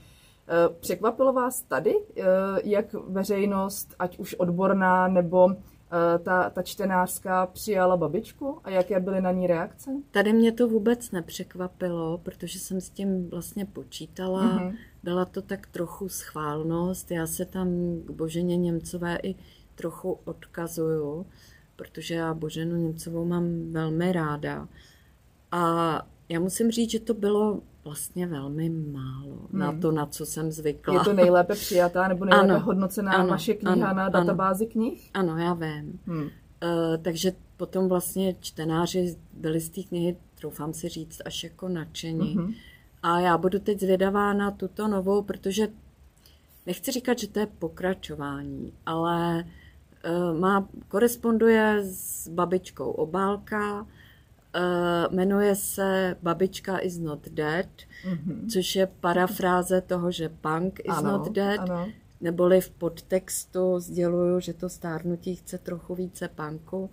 E, 0.49 0.75
překvapilo 0.81 1.33
vás 1.33 1.63
tady, 1.63 1.95
e, 2.17 2.23
jak 2.65 2.93
veřejnost, 2.93 3.95
ať 3.99 4.19
už 4.19 4.35
odborná 4.35 5.09
nebo 5.09 5.51
e, 5.51 6.19
ta, 6.19 6.51
ta 6.51 6.63
čtenářská 6.63 7.47
přijala 7.47 7.97
babičku 7.97 8.59
a 8.65 8.71
jaké 8.71 9.01
byly 9.01 9.21
na 9.21 9.33
ní 9.33 9.47
reakce? 9.47 9.91
Tady 10.11 10.33
mě 10.33 10.53
to 10.53 10.69
vůbec 10.69 11.11
nepřekvapilo, 11.11 12.19
protože 12.19 12.59
jsem 12.59 12.81
s 12.81 12.91
tím 12.91 13.31
vlastně 13.31 13.67
počítala. 13.67 14.43
Mm-hmm. 14.43 14.77
Byla 15.03 15.25
to 15.25 15.43
tak 15.43 15.67
trochu 15.67 16.09
schválnost. 16.09 17.11
Já 17.11 17.27
se 17.27 17.45
tam 17.45 17.69
k 18.05 18.11
Boženě 18.11 18.57
Němcové 18.57 19.19
i 19.23 19.35
trochu 19.75 20.19
odkazuju, 20.25 21.27
protože 21.77 22.15
já 22.15 22.35
Boženu 22.35 22.77
Němcovou 22.77 23.25
mám 23.25 23.73
velmi 23.73 24.13
ráda. 24.13 24.69
A 25.53 26.07
já 26.28 26.40
musím 26.40 26.71
říct, 26.71 26.90
že 26.90 27.00
to 27.00 27.14
bylo 27.14 27.61
vlastně 27.85 28.26
velmi 28.26 28.71
málo 28.71 29.37
hmm. 29.50 29.61
na 29.61 29.73
to, 29.73 29.93
na 29.93 30.07
co 30.07 30.26
jsem 30.26 30.52
zvykla. 30.52 30.95
Je 30.95 31.00
to 31.00 31.12
nejlépe 31.12 31.54
přijatá 31.54 32.09
nebo 32.09 32.25
nejlépe 32.25 32.52
ano, 32.52 32.64
hodnocená 32.64 33.12
ano, 33.12 33.28
vaše 33.28 33.54
kniha 33.54 33.87
ano, 33.87 33.97
na 33.97 34.09
databázi 34.09 34.64
ano, 34.64 34.73
knih? 34.73 35.11
Ano, 35.14 35.38
já 35.38 35.54
vím. 35.54 36.00
Hmm. 36.07 36.23
Uh, 36.23 36.28
takže 37.02 37.33
potom 37.57 37.88
vlastně 37.88 38.35
čtenáři 38.40 39.16
byli 39.33 39.61
z 39.61 39.69
té 39.69 39.83
knihy, 39.83 40.16
troufám 40.35 40.73
si 40.73 40.88
říct, 40.88 41.23
až 41.25 41.45
jako 41.45 41.69
nadšení. 41.69 42.35
Hmm. 42.35 42.52
A 43.02 43.21
já 43.21 43.38
budu 43.38 43.59
teď 43.59 43.81
zvědavá 43.81 44.33
na 44.33 44.50
tuto 44.50 44.88
novou, 44.88 45.23
protože 45.23 45.69
nechci 46.66 46.93
říkat, 46.93 47.19
že 47.19 47.28
to 47.28 47.38
je 47.38 47.47
pokračování, 47.47 48.73
ale 48.87 49.45
Eh, 50.04 50.38
má, 50.38 50.69
koresponduje 50.88 51.78
s 51.83 52.28
babičkou 52.28 52.90
obálka, 52.90 53.87
Uh, 54.56 55.14
jmenuje 55.14 55.56
se 55.56 56.16
Babička 56.23 56.78
is 56.78 56.99
not 56.99 57.28
dead, 57.28 57.66
mm-hmm. 58.08 58.50
což 58.52 58.76
je 58.76 58.87
parafráze 58.87 59.80
toho, 59.80 60.11
že 60.11 60.28
punk 60.28 60.80
is 60.80 60.94
ano, 60.96 61.11
not 61.11 61.32
dead, 61.32 61.61
ano. 61.61 61.88
neboli 62.20 62.61
v 62.61 62.70
podtextu 62.70 63.80
sděluju, 63.80 64.40
že 64.40 64.52
to 64.52 64.68
stárnutí 64.68 65.34
chce 65.37 65.58
trochu 65.58 65.94
více 65.94 66.28
punku, 66.28 66.78
uh, 66.80 66.90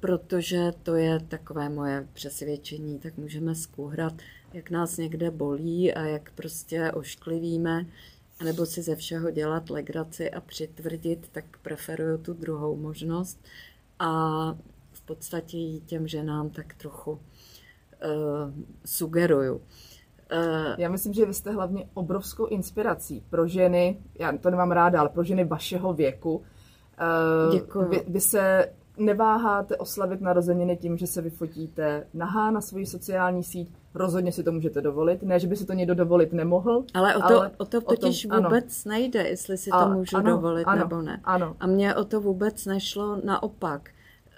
protože 0.00 0.72
to 0.82 0.94
je 0.94 1.20
takové 1.20 1.68
moje 1.68 2.08
přesvědčení, 2.12 2.98
tak 2.98 3.16
můžeme 3.16 3.54
zkouhrat, 3.54 4.14
jak 4.52 4.70
nás 4.70 4.96
někde 4.96 5.30
bolí 5.30 5.94
a 5.94 6.02
jak 6.02 6.30
prostě 6.30 6.92
ošklivíme 6.92 7.86
nebo 8.44 8.66
si 8.66 8.82
ze 8.82 8.96
všeho 8.96 9.30
dělat 9.30 9.70
legraci 9.70 10.30
a 10.30 10.40
přitvrdit, 10.40 11.28
tak 11.32 11.44
preferuju 11.62 12.18
tu 12.18 12.32
druhou 12.34 12.76
možnost 12.76 13.44
a 13.98 14.56
podstatě 15.06 15.56
jí 15.56 15.80
těm 15.80 16.08
ženám 16.08 16.50
tak 16.50 16.74
trochu 16.74 17.10
uh, 17.10 17.18
sugeruju. 18.84 19.54
Uh, 19.54 19.60
já 20.78 20.88
myslím, 20.88 21.12
že 21.12 21.26
vy 21.26 21.34
jste 21.34 21.50
hlavně 21.50 21.88
obrovskou 21.94 22.46
inspirací 22.46 23.24
pro 23.30 23.46
ženy, 23.46 23.98
já 24.18 24.36
to 24.38 24.50
nemám 24.50 24.70
ráda, 24.70 25.00
ale 25.00 25.08
pro 25.08 25.24
ženy 25.24 25.44
vašeho 25.44 25.92
věku. 25.92 26.36
Uh, 26.36 27.54
Děkuji. 27.54 27.88
Vy, 27.88 28.04
vy 28.08 28.20
se 28.20 28.68
neváháte 28.96 29.76
oslavit 29.76 30.20
narozeniny 30.20 30.76
tím, 30.76 30.96
že 30.96 31.06
se 31.06 31.22
vyfotíte 31.22 32.06
nahá 32.14 32.50
na 32.50 32.60
svoji 32.60 32.86
sociální 32.86 33.42
síť, 33.42 33.72
rozhodně 33.94 34.32
si 34.32 34.42
to 34.42 34.52
můžete 34.52 34.80
dovolit. 34.80 35.22
Ne, 35.22 35.40
že 35.40 35.46
by 35.46 35.56
si 35.56 35.66
to 35.66 35.72
někdo 35.72 35.94
dovolit 35.94 36.32
nemohl. 36.32 36.84
Ale 36.94 37.16
o 37.16 37.20
to, 37.20 37.38
ale 37.38 37.50
o 37.58 37.64
to 37.64 37.80
totiž 37.80 38.26
o 38.26 38.28
tom, 38.28 38.44
vůbec 38.44 38.86
ano. 38.86 38.94
nejde, 38.94 39.22
jestli 39.22 39.58
si 39.58 39.70
to 39.70 39.88
můžu 39.88 40.16
ano, 40.16 40.30
dovolit 40.30 40.64
ano, 40.64 40.78
nebo 40.78 41.02
ne. 41.02 41.20
Ano. 41.24 41.56
A 41.60 41.66
mně 41.66 41.94
o 41.94 42.04
to 42.04 42.20
vůbec 42.20 42.66
nešlo 42.66 43.20
naopak. 43.24 43.90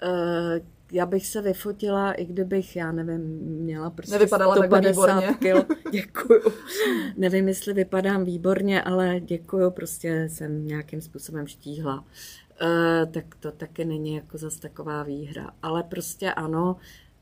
Uh, 0.03 0.65
já 0.91 1.05
bych 1.05 1.27
se 1.27 1.41
vyfotila, 1.41 2.13
i 2.13 2.25
kdybych, 2.25 2.75
já 2.75 2.91
nevím, 2.91 3.21
měla 3.63 3.89
prostě 3.89 4.13
Nevypadala 4.13 4.55
150 4.55 5.21
kil. 5.39 5.65
Děkuju. 5.91 6.41
nevím, 7.17 7.47
jestli 7.47 7.73
vypadám 7.73 8.25
výborně, 8.25 8.81
ale 8.81 9.19
děkuju, 9.19 9.71
prostě 9.71 10.29
jsem 10.31 10.67
nějakým 10.67 11.01
způsobem 11.01 11.47
štíhla. 11.47 12.05
Uh, 12.61 13.11
tak 13.11 13.35
to 13.39 13.51
taky 13.51 13.85
není 13.85 14.15
jako 14.15 14.37
zas 14.37 14.55
taková 14.59 15.03
výhra. 15.03 15.51
Ale 15.61 15.83
prostě 15.83 16.33
ano, 16.33 16.75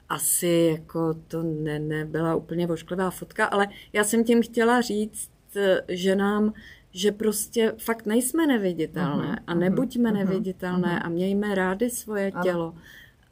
asi 0.09 0.69
jako 0.71 1.13
to 1.13 1.43
ne, 1.43 1.79
nebyla 1.79 2.35
úplně 2.35 2.67
vošklivá 2.67 3.09
fotka, 3.09 3.45
ale 3.45 3.67
já 3.93 4.03
jsem 4.03 4.23
tím 4.23 4.43
chtěla 4.43 4.81
říct 4.81 5.29
eh, 5.55 5.81
že 5.87 6.15
nám, 6.15 6.53
že 6.95 7.11
prostě 7.11 7.73
fakt 7.77 8.05
nejsme 8.05 8.47
neviditelné 8.47 9.35
uh-huh, 9.35 9.43
a 9.47 9.53
nebuďme 9.53 10.09
uh-huh, 10.09 10.13
neviditelné 10.13 10.99
uh-huh. 10.99 11.05
a 11.05 11.09
mějme 11.09 11.55
rády 11.55 11.89
svoje 11.89 12.31
ano. 12.31 12.43
tělo 12.43 12.73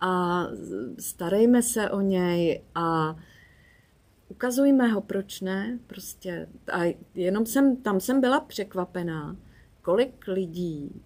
a 0.04 0.44
starejme 1.00 1.62
se 1.62 1.90
o 1.90 2.02
něj 2.02 2.62
a 2.76 3.16
ukazujme 4.30 4.88
ho, 4.88 5.02
proč 5.02 5.42
ne, 5.42 5.80
prostě. 5.88 6.48
A 6.72 6.96
jenom 7.16 7.46
jsem, 7.46 7.76
tam 7.76 8.00
jsem 8.00 8.22
byla 8.22 8.40
překvapená, 8.40 9.36
kolik 9.82 10.28
lidí 10.28 11.02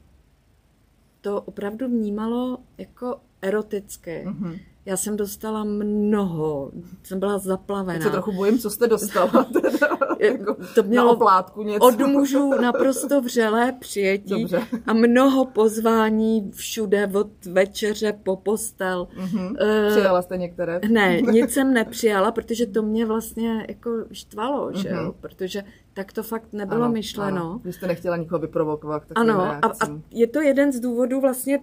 to 1.22 1.42
opravdu 1.42 1.88
vnímalo 1.88 2.58
jako 2.78 3.20
eroticky. 3.42 4.24
Mm-hmm. 4.28 4.60
Já 4.88 4.98
jsem 4.98 5.18
dostala 5.18 5.64
mnoho, 5.64 6.72
jsem 7.04 7.20
byla 7.20 7.38
zaplavená. 7.38 7.94
Já 7.94 8.04
se 8.04 8.10
trochu 8.10 8.32
bojím, 8.32 8.60
co 8.60 8.70
jste 8.70 8.88
dostala. 8.88 9.48
jako 10.20 10.56
to 10.76 10.84
mělo 10.84 11.06
na 11.06 11.12
oplátku 11.12 11.64
něco. 11.64 11.88
od 11.88 12.00
mužů 12.00 12.62
naprosto 12.62 13.22
vřelé 13.22 13.72
přijetí 13.80 14.42
Dobře. 14.42 14.62
a 14.88 14.94
mnoho 14.94 15.46
pozvání 15.46 16.52
všude 16.52 17.12
od 17.14 17.46
večeře 17.46 18.14
po 18.24 18.36
postel. 18.36 19.08
Mm-hmm. 19.18 19.50
Uh, 19.50 19.92
Přijala 19.92 20.22
jste 20.22 20.38
některé? 20.38 20.80
Ne, 20.90 21.22
nic 21.32 21.52
jsem 21.52 21.74
nepřijala, 21.74 22.32
protože 22.32 22.66
to 22.66 22.82
mě 22.82 23.06
vlastně 23.06 23.66
jako 23.70 23.92
štvalo, 24.12 24.70
mm-hmm. 24.70 24.82
že 24.82 24.90
jo? 24.90 25.02
Mhm. 25.02 25.14
protože 25.20 25.64
tak 25.94 26.14
to 26.14 26.24
fakt 26.24 26.54
nebylo 26.54 26.84
ano, 26.84 26.94
myšleno. 26.94 27.38
Ano. 27.38 27.62
Vy 27.64 27.74
jste 27.74 27.88
nechtěla 27.88 28.18
nikoho 28.18 28.40
vyprovokovat. 28.40 29.04
Ano, 29.16 29.42
a, 29.42 29.56
a 29.56 29.88
je 30.12 30.28
to 30.28 30.42
jeden 30.42 30.72
z 30.72 30.80
důvodů 30.80 31.22
vlastně, 31.22 31.60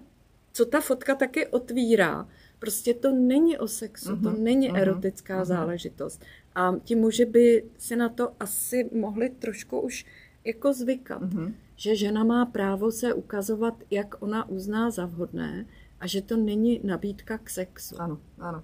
co 0.52 0.64
ta 0.64 0.81
fotka 0.81 1.14
taky 1.14 1.47
otvírá. 1.47 2.26
Prostě 2.64 2.94
to 2.94 3.12
není 3.12 3.59
o 3.59 3.68
sexu, 3.68 4.12
uh-huh, 4.12 4.23
to 4.23 4.30
mhm, 4.30 4.44
není 4.44 4.73
uh-huh, 4.73 4.78
erotická 4.78 5.40
uh-huh. 5.40 5.44
záležitost. 5.44 6.25
A 6.54 6.75
ti 6.85 6.97
muži 6.97 7.25
by 7.25 7.64
si 7.78 7.97
na 7.97 8.09
to 8.09 8.33
asi 8.40 8.90
mohli 8.92 9.30
trošku 9.30 9.80
už 9.80 10.06
jako 10.44 10.73
zvykat, 10.73 11.23
uh-huh. 11.23 11.52
že 11.76 11.97
žena 11.97 12.25
má 12.25 12.47
právo 12.47 12.90
se 12.90 13.14
ukazovat, 13.14 13.75
jak 13.90 14.23
ona 14.23 14.49
uzná 14.49 14.90
za 14.90 15.06
vhodné 15.06 15.66
a 16.00 16.06
že 16.06 16.23
to 16.23 16.37
není 16.37 16.80
nabídka 16.85 17.38
k 17.38 17.50
sexu. 17.50 17.97
Ano, 17.99 18.18
ano. 18.38 18.62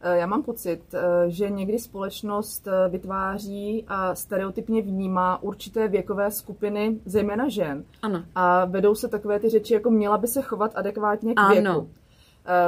E, 0.00 0.16
já 0.18 0.26
mám 0.26 0.42
pocit, 0.42 0.94
e, 0.94 1.30
že 1.30 1.50
někdy 1.50 1.78
společnost 1.78 2.66
e, 2.66 2.88
vytváří 2.88 3.84
a 3.88 4.14
stereotypně 4.14 4.82
vnímá 4.82 5.42
určité 5.42 5.88
věkové 5.88 6.30
skupiny, 6.30 7.00
zejména 7.04 7.48
žen. 7.48 7.84
Ano. 8.02 8.24
A 8.34 8.64
vedou 8.64 8.94
se 8.94 9.08
takové 9.08 9.40
ty 9.40 9.48
řeči, 9.48 9.74
jako 9.74 9.90
měla 9.90 10.18
by 10.18 10.26
se 10.26 10.42
chovat 10.42 10.72
adekvátně 10.74 11.34
k 11.34 11.40
ano. 11.40 11.54
věku. 11.54 11.99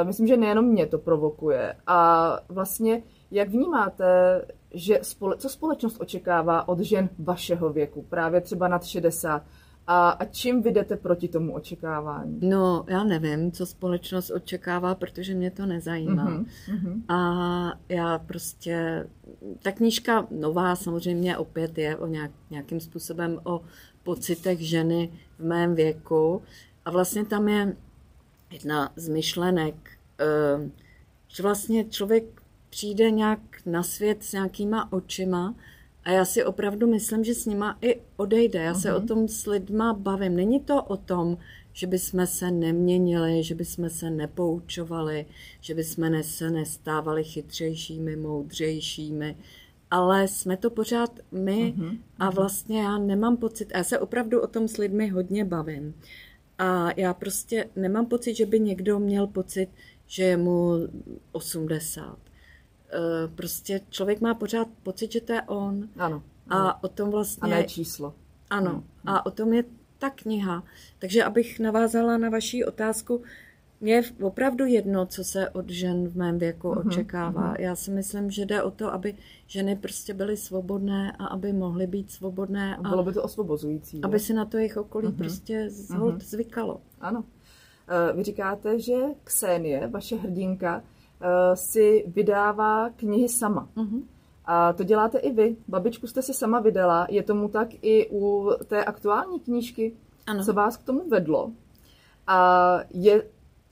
Myslím, 0.03 0.27
že 0.27 0.37
nejenom 0.37 0.65
mě 0.65 0.87
to 0.87 0.99
provokuje. 0.99 1.75
A 1.87 2.39
vlastně, 2.49 3.03
jak 3.31 3.49
vnímáte 3.49 4.43
že 4.75 4.99
spole, 5.03 5.37
co 5.37 5.49
společnost 5.49 6.01
očekává 6.01 6.69
od 6.69 6.81
žen 6.81 7.09
vašeho 7.19 7.73
věku, 7.73 8.03
právě 8.03 8.41
třeba 8.41 8.69
nad 8.69 8.85
60, 8.85 9.43
a, 9.87 10.11
a 10.11 10.25
čím 10.25 10.63
vy 10.63 10.73
jdete 10.73 10.97
proti 10.97 11.29
tomu 11.29 11.55
očekávání? 11.55 12.39
No, 12.43 12.85
já 12.89 13.05
nevím, 13.05 13.53
co 13.53 13.67
společnost 13.67 14.31
očekává, 14.31 14.95
protože 14.95 15.35
mě 15.35 15.51
to 15.51 15.67
nezajímá. 15.67 16.31
Uh-huh, 16.31 17.03
A 17.09 17.73
já 17.89 18.19
prostě, 18.19 19.07
ta 19.63 19.73
knížka 19.73 20.27
nová 20.31 20.77
samozřejmě 20.77 21.37
opět 21.37 21.79
je 21.79 21.97
o 21.97 22.07
nějak, 22.07 22.31
nějakým 22.51 22.81
způsobem 22.81 23.41
o 23.45 23.61
pocitech 24.03 24.61
ženy 24.61 25.13
v 25.39 25.45
mém 25.45 25.75
věku. 25.75 26.43
A 26.85 26.91
vlastně 26.91 27.25
tam 27.25 27.49
je 27.49 27.77
jedna 28.53 28.93
z 28.97 29.09
myšlenek, 29.09 29.75
eh, 30.21 30.71
že 31.29 31.43
vlastně 31.43 31.85
člověk 31.85 32.43
přijde 32.71 33.11
nějak 33.11 33.41
na 33.67 33.83
svět 33.83 34.23
s 34.23 34.33
nějakýma 34.33 34.93
očima 34.93 35.55
a 36.05 36.11
já 36.11 36.25
si 36.25 36.45
opravdu 36.45 36.87
myslím, 36.87 37.25
že 37.25 37.35
s 37.35 37.47
nima 37.47 37.79
i 37.81 38.01
odejde. 38.17 38.59
Já 38.59 38.73
uh-huh. 38.73 38.81
se 38.81 38.95
o 38.95 38.99
mhm. 38.99 39.09
tom 39.09 39.29
s 39.29 39.47
lidma 39.47 39.93
bavím. 39.93 40.37
Není 40.37 40.61
to 40.61 40.83
o 40.83 40.97
tom, 40.97 41.39
že 41.73 41.87
bychom 41.87 42.27
se 42.27 42.51
neměnili, 42.51 43.43
že 43.43 43.55
bychom 43.55 43.91
se 43.91 44.11
nepoučovali, 44.11 45.27
že 45.61 45.75
bychom 45.75 46.23
se 46.23 46.51
nestávali 46.51 47.25
chytřejšími, 47.25 48.17
moudřejšími, 48.17 49.37
ale 49.91 50.29
jsme 50.29 50.57
to 50.57 50.71
pořád 50.71 51.21
my 51.33 51.75
uh-huh. 51.77 51.99
a 52.19 52.25
mhm. 52.25 52.35
vlastně 52.35 52.83
já 52.83 52.99
nemám 52.99 53.37
pocit, 53.37 53.73
já 53.75 53.85
se 53.85 53.99
opravdu 53.99 54.41
o 54.41 54.47
tom 54.47 54.69
s 54.69 54.77
lidmi 54.77 55.09
hodně 55.09 55.45
bavím. 55.45 55.95
A 56.63 56.89
já 56.97 57.15
prostě 57.15 57.71
nemám 57.77 58.07
pocit, 58.07 58.35
že 58.35 58.47
by 58.47 58.61
někdo 58.61 58.99
měl 58.99 59.27
pocit, 59.27 59.69
že 60.07 60.23
je 60.23 60.37
mu 60.37 60.77
80 61.33 62.19
Eh, 62.93 63.29
prostě 63.35 63.81
člověk 63.91 64.21
má 64.21 64.35
pořád 64.35 64.69
pocit, 64.83 65.13
že 65.13 65.21
to 65.21 65.33
je 65.33 65.43
on. 65.43 65.89
Ano. 65.97 66.23
A 66.49 66.85
o 66.85 66.89
tom 66.89 67.11
vlastně... 67.11 67.41
A 67.43 67.47
ne 67.47 67.65
číslo. 67.65 68.15
Ano. 68.51 68.85
A 69.07 69.27
o 69.27 69.31
tom 69.31 69.53
je 69.53 69.65
ta 69.99 70.11
kniha. 70.11 70.65
Takže 70.99 71.25
abych 71.25 71.61
navázala 71.61 72.19
na 72.19 72.31
vaši 72.31 72.65
otázku, 72.65 73.23
mě 73.83 73.95
je 73.95 74.03
opravdu 74.23 74.67
jedno, 74.67 75.07
co 75.07 75.25
se 75.25 75.51
od 75.51 75.71
žen 75.71 76.09
v 76.09 76.17
mém 76.17 76.39
věku 76.39 76.69
uh-huh, 76.69 76.87
očekává. 76.87 77.55
Uh-huh. 77.55 77.61
Já 77.61 77.77
si 77.77 77.91
myslím, 77.91 78.31
že 78.31 78.47
jde 78.47 78.63
o 78.63 78.71
to, 78.71 78.93
aby 78.93 79.15
ženy 79.47 79.77
prostě 79.77 80.15
byly 80.15 80.37
svobodné 80.37 81.13
a 81.19 81.27
aby 81.27 81.53
mohly 81.53 81.87
být 81.87 82.11
svobodné. 82.11 82.77
A 82.77 82.89
bylo 82.89 83.03
by 83.03 83.13
to 83.13 83.23
osvobozující. 83.23 84.01
Aby 84.03 84.19
se 84.19 84.35
na 84.35 84.45
to 84.45 84.57
jejich 84.57 84.77
okolí 84.77 85.09
uh-huh. 85.09 85.17
prostě 85.17 85.69
uh-huh. 85.69 86.19
zvykalo. 86.19 86.81
Ano. 87.01 87.25
Eh, 87.89 88.17
vy 88.17 88.23
říkáte, 88.23 88.79
že 88.79 88.95
Ksenie, 89.25 89.87
vaše 89.87 90.17
hrdinka, 90.17 90.83
Eh, 91.23 91.57
si 91.57 92.05
vydává 92.07 92.91
knihy 92.91 93.29
sama. 93.29 93.69
Uh-huh. 93.77 94.03
A 94.45 94.73
to 94.73 94.85
děláte 94.85 95.19
i 95.19 95.33
vy. 95.33 95.57
Babičku 95.69 96.07
jste 96.07 96.23
si 96.23 96.35
sama 96.35 96.61
vydala. 96.61 97.07
Je 97.11 97.23
tomu 97.23 97.49
tak 97.49 97.69
i 97.83 98.09
u 98.11 98.51
té 98.67 98.85
aktuální 98.85 99.41
knížky? 99.41 99.93
Ano. 100.27 100.45
Co 100.45 100.53
vás 100.53 100.77
k 100.77 100.83
tomu 100.83 101.09
vedlo? 101.09 101.53
A 102.27 102.79
je, 102.91 103.23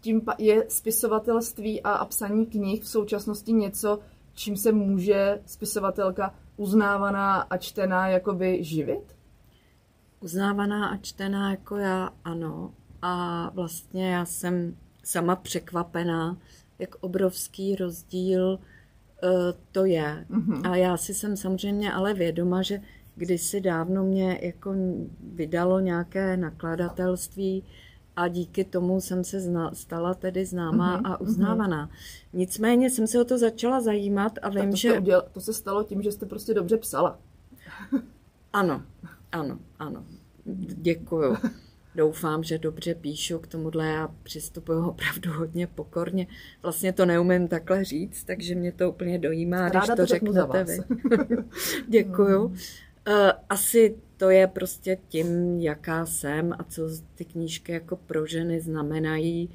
tím 0.01 0.23
je 0.39 0.65
spisovatelství 0.69 1.83
a, 1.83 1.93
a 1.93 2.05
psaní 2.05 2.47
knih 2.47 2.83
v 2.83 2.89
současnosti 2.89 3.53
něco, 3.53 3.99
čím 4.35 4.57
se 4.57 4.73
může 4.73 5.41
spisovatelka 5.47 6.35
uznávaná 6.57 7.41
a 7.41 7.57
čtená 7.57 8.09
jakoby 8.09 8.65
živit? 8.65 9.17
Uznávaná 10.21 10.89
a 10.89 10.97
čtená 10.97 11.51
jako 11.51 11.77
já, 11.77 12.11
ano. 12.25 12.75
A 13.03 13.51
vlastně 13.55 14.11
já 14.11 14.25
jsem 14.25 14.77
sama 15.05 15.37
překvapená, 15.37 16.39
jak 16.79 16.95
obrovský 17.01 17.77
rozdíl 17.77 18.49
uh, 18.49 18.59
to 19.73 19.85
je. 19.85 20.27
Mm-hmm. 20.31 20.71
A 20.71 20.77
já 20.77 20.97
si 20.97 21.15
jsem 21.15 21.37
samozřejmě 21.37 21.93
ale 21.93 22.15
vědoma, 22.15 22.63
že 22.63 22.81
kdysi 23.17 23.61
dávno 23.61 24.05
mě 24.05 24.39
jako 24.43 24.75
vydalo 25.21 25.81
nějaké 25.81 26.37
nakladatelství 26.37 27.65
a 28.21 28.29
díky 28.29 28.65
tomu 28.65 29.01
jsem 29.01 29.25
se 29.25 29.41
zna, 29.41 29.75
stala 29.75 30.15
tedy 30.15 30.45
známá 30.45 31.01
mm-hmm, 31.01 31.13
a 31.13 31.21
uznávaná. 31.21 31.87
Mm-hmm. 31.87 32.29
Nicméně 32.33 32.91
jsem 32.91 33.07
se 33.07 33.21
o 33.21 33.25
to 33.25 33.39
začala 33.39 33.81
zajímat 33.81 34.33
a 34.43 34.49
vím, 34.49 34.71
to 34.71 34.77
že... 34.77 34.99
Udělal, 34.99 35.25
to 35.33 35.41
se 35.41 35.53
stalo 35.53 35.85
tím, 35.85 36.03
že 36.03 36.13
jste 36.13 36.27
prostě 36.27 36.55
dobře 36.55 36.77
psala. 36.77 37.19
ano, 38.53 38.83
ano, 39.33 39.59
ano. 39.79 40.05
Děkuju. 40.67 41.37
doufám, 41.95 42.43
že 42.43 42.59
dobře 42.59 42.95
píšu 42.95 43.39
k 43.39 43.47
tomuhle. 43.47 43.87
Já 43.87 44.09
přistupuju 44.23 44.89
opravdu 44.89 45.33
hodně 45.33 45.67
pokorně. 45.67 46.27
Vlastně 46.63 46.93
to 46.93 47.07
neumím 47.07 47.49
takhle 47.49 47.85
říct, 47.85 48.25
takže 48.25 48.55
mě 48.55 48.73
to 48.73 48.91
úplně 48.91 49.19
dojímá, 49.19 49.69
Ráda 49.69 49.79
když 49.79 49.87
to, 49.87 49.97
to 49.97 50.07
řeknete 50.07 50.65
vy. 50.65 50.79
Děkuju. 51.89 52.47
Hmm. 52.47 52.57
Eh, 53.11 53.33
asi 53.49 53.97
to 54.17 54.31
je 54.31 54.47
prostě 54.47 54.99
tím, 55.09 55.61
jaká 55.61 56.07
jsem 56.07 56.53
a 56.59 56.65
co 56.65 56.83
ty 57.15 57.25
knížky 57.25 57.73
jako 57.73 57.97
pro 57.97 58.27
ženy 58.27 58.61
znamenají 58.61 59.51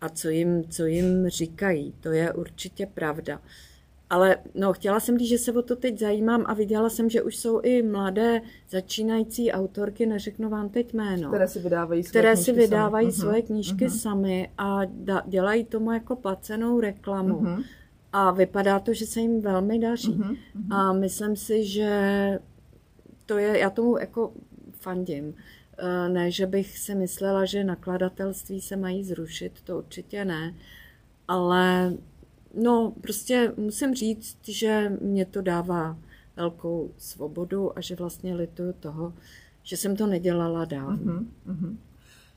a 0.00 0.08
co 0.08 0.28
jim, 0.28 0.64
co 0.68 0.86
jim 0.86 1.28
říkají. 1.28 1.94
To 2.00 2.08
je 2.08 2.32
určitě 2.32 2.86
pravda. 2.86 3.40
Ale 4.10 4.36
no, 4.54 4.72
chtěla 4.72 5.00
jsem 5.00 5.18
říct, 5.18 5.28
že 5.28 5.38
se 5.38 5.52
o 5.52 5.62
to 5.62 5.76
teď 5.76 5.98
zajímám 5.98 6.44
a 6.46 6.54
viděla 6.54 6.90
jsem, 6.90 7.10
že 7.10 7.22
už 7.22 7.36
jsou 7.36 7.60
i 7.60 7.82
mladé 7.82 8.40
začínající 8.70 9.52
autorky, 9.52 10.06
neřeknu 10.06 10.48
vám 10.48 10.68
teď 10.68 10.94
jméno, 10.94 11.28
které 11.28 11.48
si 11.48 11.58
vydávají 11.58 12.02
svoje 12.02 12.10
které 12.10 12.34
knížky, 12.34 12.52
si 12.52 12.60
vydávají 12.60 13.06
sami. 13.06 13.16
Mhm, 13.16 13.20
svoje 13.20 13.42
knížky 13.42 13.86
uh-huh. 13.86 13.98
sami 13.98 14.50
a 14.58 14.80
da, 14.84 15.22
dělají 15.26 15.64
tomu 15.64 15.92
jako 15.92 16.16
placenou 16.16 16.80
reklamu. 16.80 17.40
Uh-huh. 17.40 17.64
A 18.12 18.30
vypadá 18.30 18.78
to, 18.78 18.92
že 18.92 19.06
se 19.06 19.20
jim 19.20 19.40
velmi 19.40 19.78
daří. 19.78 20.12
Uh-huh. 20.12 20.36
A 20.70 20.92
myslím 20.92 21.36
si, 21.36 21.64
že 21.64 22.38
to 23.28 23.38
je, 23.38 23.58
já 23.58 23.70
tomu 23.70 23.98
jako 23.98 24.32
fandím. 24.72 25.34
Eh, 25.78 26.08
ne, 26.08 26.30
že 26.30 26.46
bych 26.46 26.78
si 26.78 26.94
myslela, 26.94 27.44
že 27.44 27.64
nakladatelství 27.64 28.60
se 28.60 28.76
mají 28.76 29.04
zrušit, 29.04 29.52
to 29.64 29.78
určitě 29.78 30.24
ne, 30.24 30.54
ale 31.28 31.92
No, 32.54 32.92
prostě 33.00 33.52
musím 33.56 33.94
říct, 33.94 34.38
že 34.48 34.92
mě 35.00 35.24
to 35.24 35.42
dává 35.42 35.98
velkou 36.36 36.90
svobodu 36.96 37.78
a 37.78 37.80
že 37.80 37.96
vlastně 37.96 38.34
lituju 38.34 38.72
toho, 38.72 39.12
že 39.62 39.76
jsem 39.76 39.96
to 39.96 40.06
nedělala 40.06 40.64
dál. 40.64 40.96
Uh-huh, 40.96 41.26
uh-huh. 41.46 41.76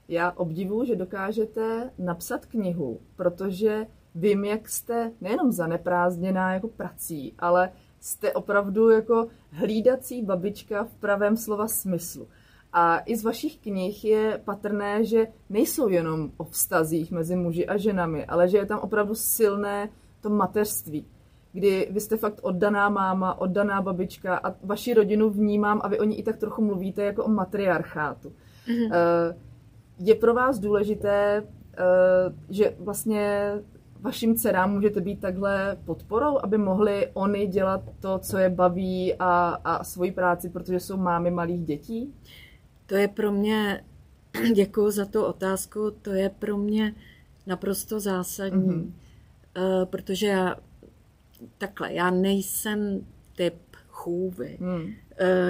Já 0.08 0.32
obdivuju, 0.32 0.86
že 0.86 0.95
dokážete 0.95 1.89
napsat 1.97 2.45
knihu, 2.45 2.99
protože 3.15 3.88
vím, 4.15 4.45
jak 4.45 4.69
jste 4.69 5.12
nejenom 5.21 5.51
zaneprázdněná 5.51 6.54
jako 6.54 6.67
prací, 6.67 7.34
ale 7.39 7.71
jste 8.01 8.33
opravdu 8.33 8.89
jako 8.89 9.27
hlídací 9.51 10.21
babička 10.21 10.83
v 10.83 10.95
pravém 10.95 11.37
slova 11.37 11.67
smyslu. 11.67 12.27
A 12.73 12.99
i 13.05 13.17
z 13.17 13.23
vašich 13.23 13.57
knih 13.57 14.05
je 14.05 14.41
patrné, 14.45 15.05
že 15.05 15.27
nejsou 15.49 15.87
jenom 15.87 16.31
o 16.37 16.43
vztazích 16.43 17.11
mezi 17.11 17.35
muži 17.35 17.67
a 17.67 17.77
ženami, 17.77 18.25
ale 18.25 18.47
že 18.47 18.57
je 18.57 18.65
tam 18.65 18.79
opravdu 18.79 19.15
silné 19.15 19.89
to 20.21 20.29
mateřství. 20.29 21.05
kdy 21.53 21.87
vy 21.91 21.99
jste 21.99 22.17
fakt 22.17 22.39
oddaná 22.41 22.89
máma, 22.89 23.41
oddaná 23.41 23.81
babička 23.81 24.37
a 24.37 24.55
vaši 24.63 24.93
rodinu 24.93 25.29
vnímám 25.29 25.81
a 25.83 25.87
vy 25.87 25.99
o 25.99 26.03
ní 26.03 26.19
i 26.19 26.23
tak 26.23 26.37
trochu 26.37 26.61
mluvíte 26.65 27.03
jako 27.03 27.23
o 27.23 27.29
matriarchátu. 27.29 28.33
Mm-hmm. 28.67 29.35
Je 29.99 30.15
pro 30.15 30.33
vás 30.33 30.59
důležité, 30.59 31.47
že 32.49 32.75
vlastně 32.79 33.53
vašim 34.01 34.35
dcerám 34.35 34.73
můžete 34.73 35.01
být 35.01 35.19
takhle 35.19 35.77
podporou, 35.85 36.39
aby 36.43 36.57
mohli 36.57 37.09
oni 37.13 37.47
dělat 37.47 37.81
to, 37.99 38.19
co 38.19 38.37
je 38.37 38.49
baví 38.49 39.13
a, 39.19 39.49
a 39.63 39.83
svoji 39.83 40.11
práci, 40.11 40.49
protože 40.49 40.79
jsou 40.79 40.97
mámy 40.97 41.31
malých 41.31 41.65
dětí? 41.65 42.13
To 42.85 42.95
je 42.95 43.07
pro 43.07 43.31
mě, 43.31 43.83
děkuji 44.55 44.91
za 44.91 45.05
tu 45.05 45.23
otázku, 45.23 45.91
to 46.01 46.09
je 46.09 46.29
pro 46.29 46.57
mě 46.57 46.95
naprosto 47.47 47.99
zásadní, 47.99 48.69
mm-hmm. 48.69 49.85
protože 49.85 50.27
já 50.27 50.55
takhle, 51.57 51.93
já 51.93 52.11
nejsem 52.11 53.05
typ 53.35 53.55
chůvy, 53.87 54.57
mm. 54.59 54.93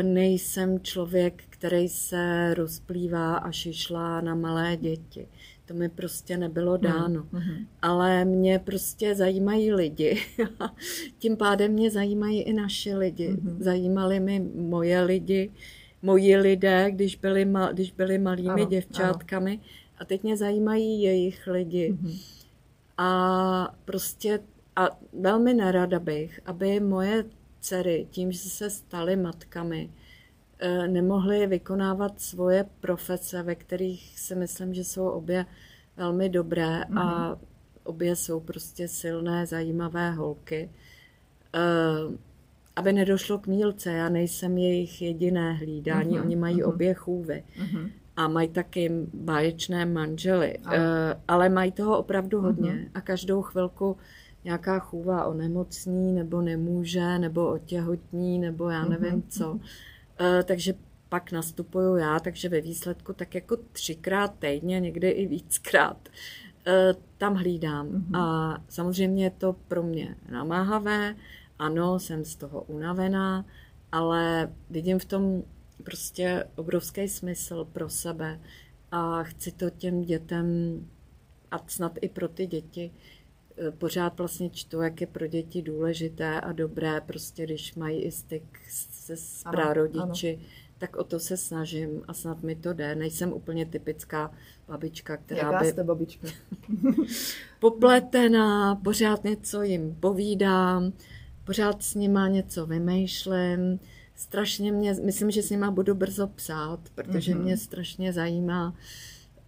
nejsem 0.01 0.79
člověk, 0.79 1.43
který 1.49 1.89
se 1.89 2.53
rozplývá 2.53 3.35
a 3.35 3.51
šišlá 3.51 4.21
na 4.21 4.35
malé 4.35 4.77
děti. 4.77 5.27
To 5.71 5.77
mi 5.77 5.89
prostě 5.89 6.37
nebylo 6.37 6.71
hmm, 6.71 6.81
dáno. 6.81 7.27
Mm. 7.31 7.67
Ale 7.81 8.25
mě 8.25 8.59
prostě 8.59 9.15
zajímají 9.15 9.73
lidi. 9.73 10.21
Tím 11.19 11.37
pádem 11.37 11.71
mě 11.71 11.91
zajímají 11.91 12.41
i 12.41 12.53
naše 12.53 12.97
lidi. 12.97 13.29
Mm. 13.29 13.57
Zajímali 13.59 14.19
mi 14.19 14.39
moje 14.55 15.01
lidi, 15.01 15.51
moji 16.01 16.37
lidé, 16.37 16.91
když 16.91 17.15
byli, 17.15 17.45
mal, 17.45 17.73
když 17.73 17.91
byli 17.91 18.17
malými 18.17 18.49
ano, 18.49 18.65
děvčátkami. 18.65 19.51
Ano. 19.51 19.61
A 19.97 20.05
teď 20.05 20.23
mě 20.23 20.37
zajímají 20.37 21.01
jejich 21.01 21.47
lidi. 21.47 21.97
Mm. 22.01 22.11
A 22.97 23.75
prostě 23.85 24.39
a 24.75 24.89
velmi 25.13 25.53
nerada 25.53 25.99
bych, 25.99 26.39
aby 26.45 26.79
moje 26.79 27.25
dcery 27.59 28.07
tím, 28.11 28.31
že 28.31 28.39
se 28.39 28.69
staly 28.69 29.15
matkami, 29.15 29.89
Eh, 30.63 30.87
nemohli 30.87 31.47
vykonávat 31.47 32.21
svoje 32.21 32.65
profese, 32.79 33.43
ve 33.43 33.55
kterých 33.55 34.19
si 34.19 34.35
myslím, 34.35 34.73
že 34.73 34.83
jsou 34.83 35.09
obě 35.09 35.45
velmi 35.97 36.29
dobré 36.29 36.81
mm-hmm. 36.81 36.99
a 36.99 37.29
mhm. 37.29 37.37
obě 37.83 38.15
jsou 38.15 38.39
prostě 38.39 38.87
silné, 38.87 39.45
zajímavé 39.45 40.11
holky. 40.11 40.69
Eh, 41.53 42.17
aby 42.75 42.93
nedošlo 42.93 43.39
k 43.39 43.47
mílce, 43.47 43.91
já 43.91 44.09
nejsem 44.09 44.57
jejich 44.57 45.01
jediné 45.01 45.53
hlídání, 45.53 46.17
mm-hmm. 46.17 46.21
oni 46.21 46.35
mají 46.35 46.61
mm-hmm. 46.61 46.69
obě 46.69 46.93
chůvy. 46.93 47.43
Mm-hmm. 47.59 47.91
A 48.15 48.27
mají 48.27 48.49
taky 48.49 48.91
báječné 49.13 49.85
manžely, 49.85 50.57
a. 50.57 50.75
Eh, 50.75 51.19
ale 51.27 51.49
mají 51.49 51.71
toho 51.71 51.97
opravdu 51.97 52.41
hodně 52.41 52.71
mm-hmm. 52.71 52.89
a 52.93 53.01
každou 53.01 53.41
chvilku 53.41 53.97
nějaká 54.43 54.79
chůva 54.79 55.25
onemocní, 55.25 56.13
nebo 56.13 56.41
nemůže, 56.41 57.19
nebo 57.19 57.47
otěhotní, 57.47 58.39
nebo 58.39 58.69
já 58.69 58.85
nevím 58.85 59.21
mm-hmm. 59.21 59.29
co. 59.29 59.59
Eh, 60.21 60.43
takže 60.43 60.73
pak 61.09 61.31
nastupuju 61.31 61.95
já, 61.95 62.19
takže 62.19 62.49
ve 62.49 62.61
výsledku 62.61 63.13
tak 63.13 63.35
jako 63.35 63.57
třikrát 63.71 64.33
týdně, 64.39 64.79
někdy 64.79 65.09
i 65.09 65.27
víckrát, 65.27 66.09
eh, 66.67 66.93
tam 67.17 67.35
hlídám. 67.35 67.87
Mm-hmm. 67.87 68.17
A 68.19 68.57
samozřejmě 68.69 69.23
je 69.23 69.29
to 69.29 69.53
pro 69.53 69.83
mě 69.83 70.15
namáhavé, 70.31 71.15
ano, 71.59 71.99
jsem 71.99 72.25
z 72.25 72.35
toho 72.35 72.61
unavená, 72.61 73.45
ale 73.91 74.51
vidím 74.69 74.99
v 74.99 75.05
tom 75.05 75.43
prostě 75.83 76.43
obrovský 76.55 77.07
smysl 77.07 77.65
pro 77.65 77.89
sebe 77.89 78.39
a 78.91 79.23
chci 79.23 79.51
to 79.51 79.69
těm 79.69 80.01
dětem 80.01 80.47
a 81.51 81.63
snad 81.67 81.91
i 82.01 82.09
pro 82.09 82.27
ty 82.27 82.47
děti 82.47 82.91
pořád 83.69 84.17
vlastně 84.17 84.49
čtu, 84.49 84.81
jak 84.81 85.01
je 85.01 85.07
pro 85.07 85.27
děti 85.27 85.61
důležité 85.61 86.41
a 86.41 86.51
dobré, 86.51 87.01
prostě 87.01 87.43
když 87.43 87.75
mají 87.75 88.01
i 88.01 88.11
styk 88.11 88.59
se 88.69 89.17
s 89.17 89.43
prarodiči, 89.51 90.39
tak 90.77 90.95
o 90.95 91.03
to 91.03 91.19
se 91.19 91.37
snažím 91.37 92.01
a 92.07 92.13
snad 92.13 92.43
mi 92.43 92.55
to 92.55 92.73
jde. 92.73 92.95
Nejsem 92.95 93.33
úplně 93.33 93.65
typická 93.65 94.31
babička, 94.67 95.17
která 95.17 95.41
Jaká 95.41 95.59
by... 95.59 95.71
jste 95.71 95.83
babička? 95.83 96.27
popletená, 97.59 98.75
pořád 98.75 99.23
něco 99.23 99.61
jim 99.61 99.95
povídám, 99.99 100.93
pořád 101.43 101.83
s 101.83 101.95
nima 101.95 102.27
něco 102.27 102.65
vymýšlím. 102.65 103.79
Strašně 104.15 104.71
mě, 104.71 104.93
myslím, 104.93 105.31
že 105.31 105.43
s 105.43 105.49
nima 105.49 105.71
budu 105.71 105.95
brzo 105.95 106.27
psát, 106.27 106.79
protože 106.95 107.33
mm-hmm. 107.33 107.41
mě 107.41 107.57
strašně 107.57 108.13
zajímá, 108.13 108.75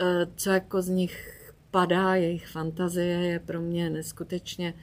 eh, 0.02 0.28
co 0.36 0.50
jako 0.50 0.82
z 0.82 0.90
nich 0.90 1.43
padá, 1.74 2.16
jejich 2.16 2.48
fantazie 2.48 3.20
je 3.20 3.40
pro 3.40 3.62
mě 3.62 3.90
neskutečně 3.90 4.74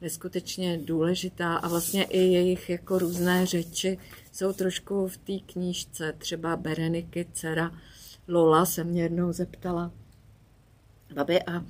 neskutečně 0.00 0.78
důležitá 0.84 1.56
a 1.56 1.68
vlastně 1.68 2.04
i 2.04 2.18
jejich 2.18 2.70
jako 2.70 2.98
různé 2.98 3.46
řeči 3.46 3.98
jsou 4.32 4.52
trošku 4.52 5.08
v 5.08 5.16
té 5.16 5.38
knížce. 5.52 6.14
Třeba 6.18 6.56
Bereniky, 6.56 7.26
dcera 7.32 7.72
Lola 8.28 8.66
se 8.66 8.84
mě 8.84 9.02
jednou 9.02 9.32
zeptala, 9.32 9.92
babi, 11.14 11.42
a 11.42 11.64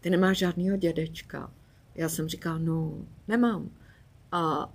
ty 0.00 0.10
nemáš 0.10 0.38
žádného 0.38 0.76
dědečka? 0.76 1.52
Já 1.94 2.08
jsem 2.08 2.28
říkala, 2.28 2.58
no, 2.58 2.94
nemám. 3.28 3.70
A 4.32 4.72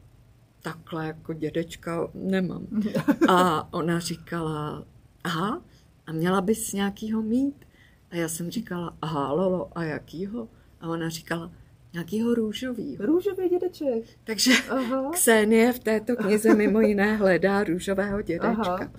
takhle 0.62 1.08
jako 1.08 1.34
dědečka 1.34 2.08
nemám. 2.14 2.68
A 3.30 3.74
ona 3.74 4.00
říkala, 4.00 4.86
aha, 5.24 5.62
a 6.08 6.12
měla 6.12 6.42
bys 6.42 6.74
nějakýho 6.74 7.22
mít? 7.22 7.69
A 8.12 8.16
já 8.16 8.30
jsem 8.30 8.52
říkala, 8.52 8.98
aha, 9.02 9.32
Lolo, 9.32 9.72
a 9.76 9.84
jakýho? 9.84 10.48
A 10.82 10.88
ona 10.88 11.10
říkala, 11.10 11.52
Nějakýho 11.94 12.34
růžový. 12.34 12.98
Růžový 13.00 13.50
dědeček. 13.50 14.04
Takže 14.24 14.52
Aha. 14.70 15.10
Ksenie 15.12 15.74
v 15.74 15.80
této 15.80 16.16
knize 16.16 16.56
mimo 16.56 16.82
jiné 16.82 17.16
hledá 17.16 17.64
růžového 17.64 18.22
dědečka. 18.22 18.50
Aha. 18.50 18.92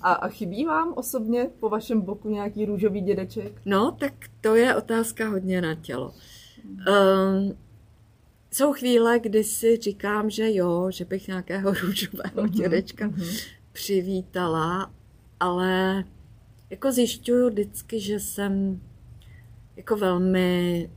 A, 0.00 0.12
a 0.12 0.28
chybí 0.28 0.64
vám 0.64 0.92
osobně 0.96 1.50
po 1.60 1.68
vašem 1.68 2.00
boku 2.00 2.30
nějaký 2.30 2.64
růžový 2.64 3.00
dědeček? 3.00 3.52
No, 3.64 3.90
tak 3.90 4.12
to 4.40 4.54
je 4.54 4.76
otázka 4.76 5.28
hodně 5.28 5.60
na 5.60 5.74
tělo. 5.74 6.14
Um, 6.64 7.56
jsou 8.52 8.72
chvíle, 8.72 9.18
kdy 9.18 9.44
si 9.44 9.76
říkám, 9.76 10.30
že 10.30 10.54
jo, 10.54 10.90
že 10.90 11.04
bych 11.04 11.28
nějakého 11.28 11.74
růžového 11.82 12.42
uh-huh, 12.42 12.48
dědečka 12.48 13.08
uh-huh. 13.08 13.46
přivítala, 13.72 14.90
ale 15.40 16.04
jako 16.70 16.92
zjišťuju 16.92 17.50
vždycky, 17.50 18.00
že 18.00 18.20
jsem 18.20 18.80
jako 19.76 19.96
velmi 19.96 20.90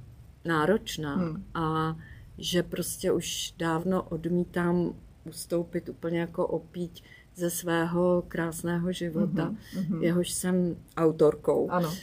náročná 0.45 1.15
hmm. 1.15 1.43
a 1.53 1.97
že 2.38 2.63
prostě 2.63 3.12
už 3.12 3.53
dávno 3.57 4.03
odmítám 4.03 4.93
ustoupit 5.25 5.89
úplně 5.89 6.19
jako 6.19 6.47
opít 6.47 7.01
ze 7.36 7.49
svého 7.49 8.23
krásného 8.27 8.91
života, 8.91 9.55
mm-hmm. 9.75 10.01
jehož 10.01 10.31
jsem 10.31 10.75
autorkou. 10.97 11.69
Ano. 11.69 11.89
Uh, 11.89 11.95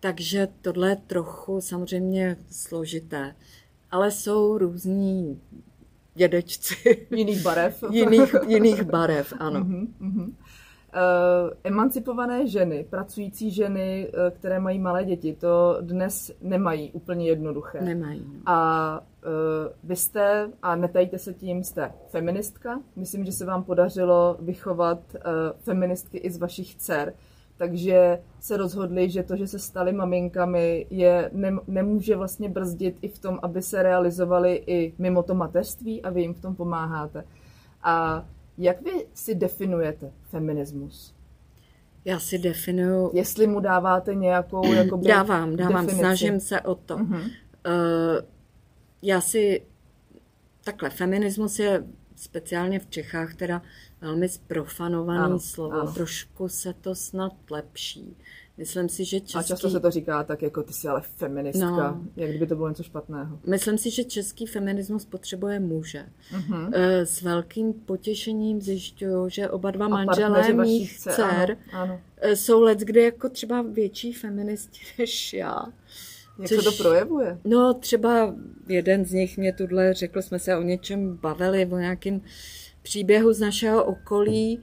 takže 0.00 0.48
tohle 0.62 0.88
je 0.88 0.96
trochu 0.96 1.60
samozřejmě 1.60 2.36
složité. 2.50 3.34
Ale 3.90 4.10
jsou 4.10 4.58
různí 4.58 5.40
dědečci. 6.14 7.06
Jiných 7.10 7.42
barev. 7.42 7.84
jiných, 7.90 8.34
jiných 8.48 8.82
barev, 8.82 9.32
ano. 9.38 9.60
Mm-hmm. 9.60 10.32
Uh, 10.94 11.50
emancipované 11.64 12.46
ženy, 12.46 12.86
pracující 12.90 13.50
ženy, 13.50 14.08
uh, 14.08 14.30
které 14.30 14.60
mají 14.60 14.78
malé 14.78 15.04
děti, 15.04 15.34
to 15.34 15.78
dnes 15.80 16.32
nemají 16.42 16.92
úplně 16.92 17.26
jednoduché. 17.26 17.80
Nemají. 17.80 18.26
No. 18.26 18.40
A 18.46 19.00
uh, 19.00 19.88
vy 19.88 19.96
jste, 19.96 20.50
a 20.62 20.76
netajte 20.76 21.18
se 21.18 21.34
tím, 21.34 21.64
jste 21.64 21.92
feministka. 22.08 22.80
Myslím, 22.96 23.24
že 23.24 23.32
se 23.32 23.44
vám 23.44 23.64
podařilo 23.64 24.36
vychovat 24.40 24.98
uh, 25.14 25.20
feministky 25.58 26.18
i 26.18 26.30
z 26.30 26.38
vašich 26.38 26.74
dcer. 26.74 27.12
Takže 27.56 28.18
se 28.40 28.56
rozhodli, 28.56 29.10
že 29.10 29.22
to, 29.22 29.36
že 29.36 29.46
se 29.46 29.58
stali 29.58 29.92
maminkami, 29.92 30.86
je, 30.90 31.30
ne, 31.32 31.56
nemůže 31.66 32.16
vlastně 32.16 32.48
brzdit 32.48 32.96
i 33.02 33.08
v 33.08 33.18
tom, 33.18 33.38
aby 33.42 33.62
se 33.62 33.82
realizovali 33.82 34.62
i 34.66 34.94
mimo 34.98 35.22
to 35.22 35.34
mateřství 35.34 36.02
a 36.02 36.10
vy 36.10 36.22
jim 36.22 36.34
v 36.34 36.40
tom 36.40 36.54
pomáháte. 36.54 37.24
A 37.82 38.24
jak 38.60 38.82
vy 38.82 39.06
si 39.14 39.34
definujete 39.34 40.12
feminismus? 40.22 41.14
Já 42.04 42.18
si 42.20 42.38
definuju... 42.38 43.10
Jestli 43.14 43.46
mu 43.46 43.60
dáváte 43.60 44.14
nějakou 44.14 44.72
jakoby, 44.74 45.08
Dávám, 45.08 45.56
dávám, 45.56 45.86
definici. 45.86 45.98
snažím 45.98 46.40
se 46.40 46.60
o 46.60 46.74
to. 46.74 46.96
Uh-huh. 46.96 47.20
Uh, 47.20 47.30
já 49.02 49.20
si... 49.20 49.62
Takhle, 50.64 50.90
feminismus 50.90 51.58
je 51.58 51.84
speciálně 52.16 52.78
v 52.78 52.86
Čechách 52.86 53.34
teda 53.34 53.62
velmi 54.00 54.28
zprofanovaný 54.28 55.20
ano, 55.20 55.40
slovo. 55.40 55.80
Ano. 55.80 55.92
Trošku 55.92 56.48
se 56.48 56.72
to 56.72 56.94
snad 56.94 57.32
lepší. 57.50 58.16
Myslím 58.60 58.88
si, 58.88 59.04
že 59.04 59.20
český... 59.20 59.38
A 59.38 59.42
často 59.42 59.70
se 59.70 59.80
to 59.80 59.90
říká 59.90 60.24
tak, 60.24 60.42
jako 60.42 60.62
ty 60.62 60.72
jsi 60.72 60.88
ale 60.88 61.00
feministka, 61.00 61.66
no. 61.70 62.04
jak 62.16 62.30
kdyby 62.30 62.46
to 62.46 62.56
bylo 62.56 62.68
něco 62.68 62.82
špatného. 62.82 63.38
Myslím 63.46 63.78
si, 63.78 63.90
že 63.90 64.04
český 64.04 64.46
feminismus 64.46 65.04
potřebuje 65.04 65.60
muže. 65.60 66.06
Uh-huh. 66.32 66.70
S 67.04 67.22
velkým 67.22 67.72
potěšením 67.72 68.60
zjišťuju, 68.60 69.28
že 69.28 69.50
oba 69.50 69.70
dva 69.70 69.88
manželé 69.88 70.52
mých 70.52 70.98
dcer 70.98 71.58
ano, 71.72 71.82
ano. 71.82 72.00
Eh, 72.16 72.36
jsou 72.36 72.62
let, 72.62 72.78
kdy 72.78 73.02
jako 73.02 73.28
třeba 73.28 73.62
větší 73.62 74.12
feministi 74.12 74.80
než 74.98 75.32
já. 75.32 75.66
Jak 76.38 76.48
Což, 76.48 76.64
se 76.64 76.70
to 76.70 76.82
projevuje? 76.82 77.38
No 77.44 77.74
třeba 77.74 78.34
jeden 78.68 79.04
z 79.04 79.12
nich 79.12 79.38
mě 79.38 79.52
tuhle 79.52 79.94
řekl, 79.94 80.22
jsme 80.22 80.38
se 80.38 80.56
o 80.56 80.62
něčem 80.62 81.16
bavili, 81.16 81.66
o 81.66 81.78
nějakém 81.78 82.20
příběhu 82.82 83.32
z 83.32 83.40
našeho 83.40 83.84
okolí 83.84 84.60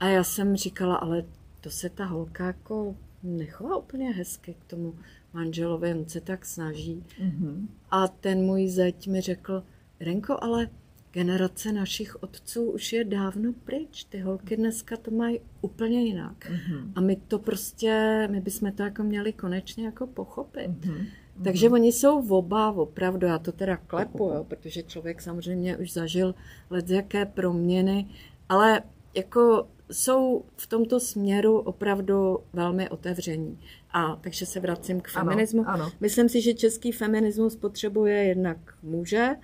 a 0.00 0.08
já 0.08 0.24
jsem 0.24 0.56
říkala, 0.56 0.96
ale 0.96 1.24
to 1.60 1.70
se 1.70 1.88
ta 1.88 2.04
holka 2.04 2.46
jako 2.46 2.96
nechová 3.24 3.76
úplně 3.76 4.10
hezky 4.10 4.54
k 4.58 4.64
tomu 4.64 4.94
manželovi, 5.32 5.94
on 5.94 6.08
se 6.08 6.20
tak 6.20 6.46
snaží. 6.46 7.04
Mm-hmm. 7.22 7.66
A 7.90 8.08
ten 8.08 8.38
můj 8.38 8.68
zeď 8.68 9.08
mi 9.08 9.20
řekl, 9.20 9.62
Renko, 10.00 10.36
ale 10.40 10.68
generace 11.12 11.72
našich 11.72 12.22
otců 12.22 12.70
už 12.70 12.92
je 12.92 13.04
dávno 13.04 13.52
pryč. 13.64 14.04
Ty 14.04 14.20
holky 14.20 14.56
dneska 14.56 14.96
to 14.96 15.10
mají 15.10 15.40
úplně 15.60 16.02
jinak. 16.02 16.50
Mm-hmm. 16.50 16.92
A 16.94 17.00
my 17.00 17.16
to 17.16 17.38
prostě, 17.38 18.28
my 18.30 18.40
bychom 18.40 18.72
to 18.72 18.82
jako 18.82 19.02
měli 19.02 19.32
konečně 19.32 19.84
jako 19.84 20.06
pochopit. 20.06 20.70
Mm-hmm. 20.70 21.06
Takže 21.44 21.70
oni 21.70 21.92
jsou 21.92 22.22
v 22.22 22.32
oba, 22.32 22.72
opravdu, 22.72 23.26
já 23.26 23.38
to 23.38 23.52
teda 23.52 23.76
klepu, 23.76 24.30
jo, 24.34 24.44
protože 24.44 24.82
člověk 24.82 25.22
samozřejmě 25.22 25.76
už 25.76 25.92
zažil 25.92 26.34
let 26.70 26.90
jaké 26.90 27.26
proměny, 27.26 28.06
ale 28.48 28.82
jako 29.14 29.68
jsou 29.90 30.44
v 30.56 30.66
tomto 30.66 31.00
směru 31.00 31.58
opravdu 31.58 32.38
velmi 32.52 32.88
otevření. 32.88 33.58
A 33.92 34.16
takže 34.16 34.46
se 34.46 34.60
vracím 34.60 35.00
k 35.00 35.08
feminismu. 35.08 35.68
Ano, 35.68 35.82
ano. 35.82 35.92
Myslím 36.00 36.28
si, 36.28 36.40
že 36.40 36.54
český 36.54 36.92
feminismus 36.92 37.56
potřebuje 37.56 38.24
jednak 38.24 38.56
muže, 38.82 39.36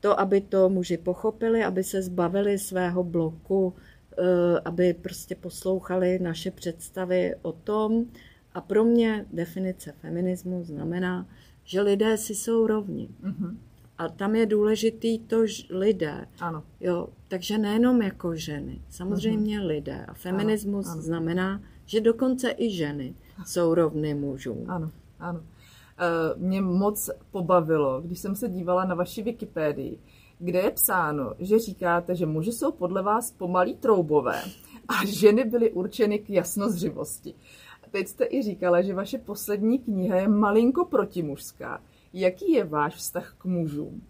to, 0.00 0.20
aby 0.20 0.40
to 0.40 0.68
muži 0.68 0.96
pochopili, 0.96 1.64
aby 1.64 1.84
se 1.84 2.02
zbavili 2.02 2.58
svého 2.58 3.04
bloku, 3.04 3.74
eh, 4.18 4.60
aby 4.64 4.94
prostě 4.94 5.34
poslouchali 5.34 6.18
naše 6.18 6.50
představy 6.50 7.34
o 7.42 7.52
tom. 7.52 8.04
A 8.52 8.60
pro 8.60 8.84
mě 8.84 9.26
definice 9.32 9.92
feminismu 9.92 10.64
znamená, 10.64 11.26
že 11.64 11.80
lidé 11.80 12.16
si 12.16 12.34
jsou 12.34 12.66
rovni. 12.66 13.08
Mm-hmm. 13.24 13.56
A 13.98 14.08
tam 14.08 14.34
je 14.34 14.46
důležitý 14.46 15.18
to 15.18 15.36
lidé. 15.70 16.26
Ano. 16.40 16.62
Jo, 16.80 17.08
takže 17.28 17.58
nejenom 17.58 18.02
jako 18.02 18.34
ženy, 18.34 18.82
samozřejmě 18.88 19.60
mm-hmm. 19.60 19.66
lidé. 19.66 20.04
A 20.08 20.14
feminismus 20.14 20.86
ano, 20.86 20.92
ano. 20.92 21.02
znamená, 21.02 21.60
že 21.86 22.00
dokonce 22.00 22.54
i 22.56 22.70
ženy 22.70 23.14
jsou 23.46 23.74
rovny 23.74 24.14
mužům. 24.14 24.64
Ano, 24.68 24.90
ano. 25.20 25.38
Uh, 25.38 26.42
mě 26.42 26.60
moc 26.60 27.10
pobavilo, 27.30 28.00
když 28.00 28.18
jsem 28.18 28.36
se 28.36 28.48
dívala 28.48 28.84
na 28.84 28.94
vaši 28.94 29.22
Wikipedii, 29.22 29.98
kde 30.38 30.58
je 30.58 30.70
psáno, 30.70 31.34
že 31.38 31.58
říkáte, 31.58 32.14
že 32.14 32.26
muži 32.26 32.52
jsou 32.52 32.72
podle 32.72 33.02
vás 33.02 33.30
pomalí 33.30 33.74
troubové 33.74 34.42
a 34.88 35.06
ženy 35.06 35.44
byly 35.44 35.70
určeny 35.70 36.18
k 36.18 36.30
jasnozřivosti. 36.30 37.34
Teď 37.90 38.08
jste 38.08 38.24
i 38.30 38.42
říkala, 38.42 38.82
že 38.82 38.94
vaše 38.94 39.18
poslední 39.18 39.78
kniha 39.78 40.16
je 40.16 40.28
malinko 40.28 40.84
protimužská. 40.84 41.80
Jaký 42.16 42.52
je 42.52 42.64
váš 42.64 42.94
vztah 42.94 43.34
k 43.38 43.44
mužům? 43.44 44.02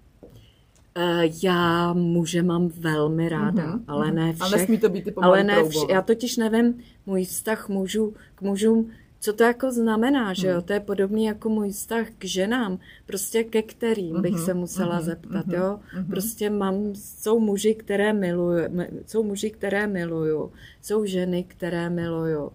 Eh, 0.99 1.23
já 1.43 1.93
muže 1.93 2.43
mám 2.43 2.69
velmi 2.69 3.29
ráda, 3.29 3.67
mm-hmm, 3.67 3.85
ale 3.89 4.13
ne 4.13 4.33
všech. 4.33 4.43
Ale 4.43 4.51
nesmí 4.51 4.79
to 4.79 4.89
být 4.89 5.05
ty 5.05 5.15
ale 5.15 5.45
ne 5.45 5.69
všech. 5.69 5.89
Já 5.89 6.03
totiž 6.03 6.37
nevím, 6.37 6.79
můj 7.07 7.25
vztah 7.25 7.69
mužů, 7.69 8.15
k 8.35 8.43
mužům, 8.43 8.91
co 9.21 9.33
to 9.33 9.45
jako 9.45 9.73
znamená, 9.73 10.35
že 10.35 10.49
jo? 10.49 10.55
Hmm. 10.55 10.63
To 10.63 10.73
je 10.73 10.81
podobný 10.81 11.25
jako 11.25 11.49
můj 11.49 11.71
vztah 11.71 12.07
k 12.19 12.25
ženám, 12.25 12.79
prostě 13.07 13.45
ke 13.45 13.63
kterým 13.63 14.23
bych 14.23 14.35
mm-hmm, 14.35 14.45
se 14.45 14.55
musela 14.55 15.01
mm-hmm, 15.01 15.05
zeptat, 15.05 15.47
mm-hmm, 15.47 15.55
jo? 15.55 15.81
Mm-hmm. 15.97 16.11
Prostě 16.11 16.51
mám, 16.51 16.95
jsou 16.95 17.41
muži, 17.41 17.75
které 17.75 18.13
miluju, 18.13 18.65
jsou 19.07 19.23
muži, 19.23 19.51
které 19.51 19.87
miluju, 19.87 20.53
jsou 20.83 21.05
ženy, 21.05 21.45
které 21.45 21.91
miluju. 21.91 22.43
Uh, 22.43 22.51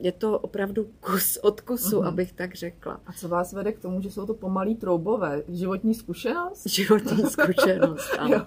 je 0.00 0.12
to 0.12 0.38
opravdu 0.38 0.90
kus 1.00 1.36
od 1.36 1.60
kusu, 1.60 2.00
mm-hmm. 2.00 2.06
abych 2.06 2.32
tak 2.32 2.54
řekla. 2.54 3.00
A 3.06 3.12
co 3.12 3.28
vás 3.28 3.52
vede 3.52 3.72
k 3.72 3.78
tomu, 3.78 4.02
že 4.02 4.10
jsou 4.10 4.26
to 4.26 4.34
pomalí 4.34 4.74
troubové? 4.74 5.42
Životní 5.48 5.94
zkušenost? 5.94 6.66
Životní 6.66 7.22
zkušenost, 7.30 8.10
ano. 8.18 8.46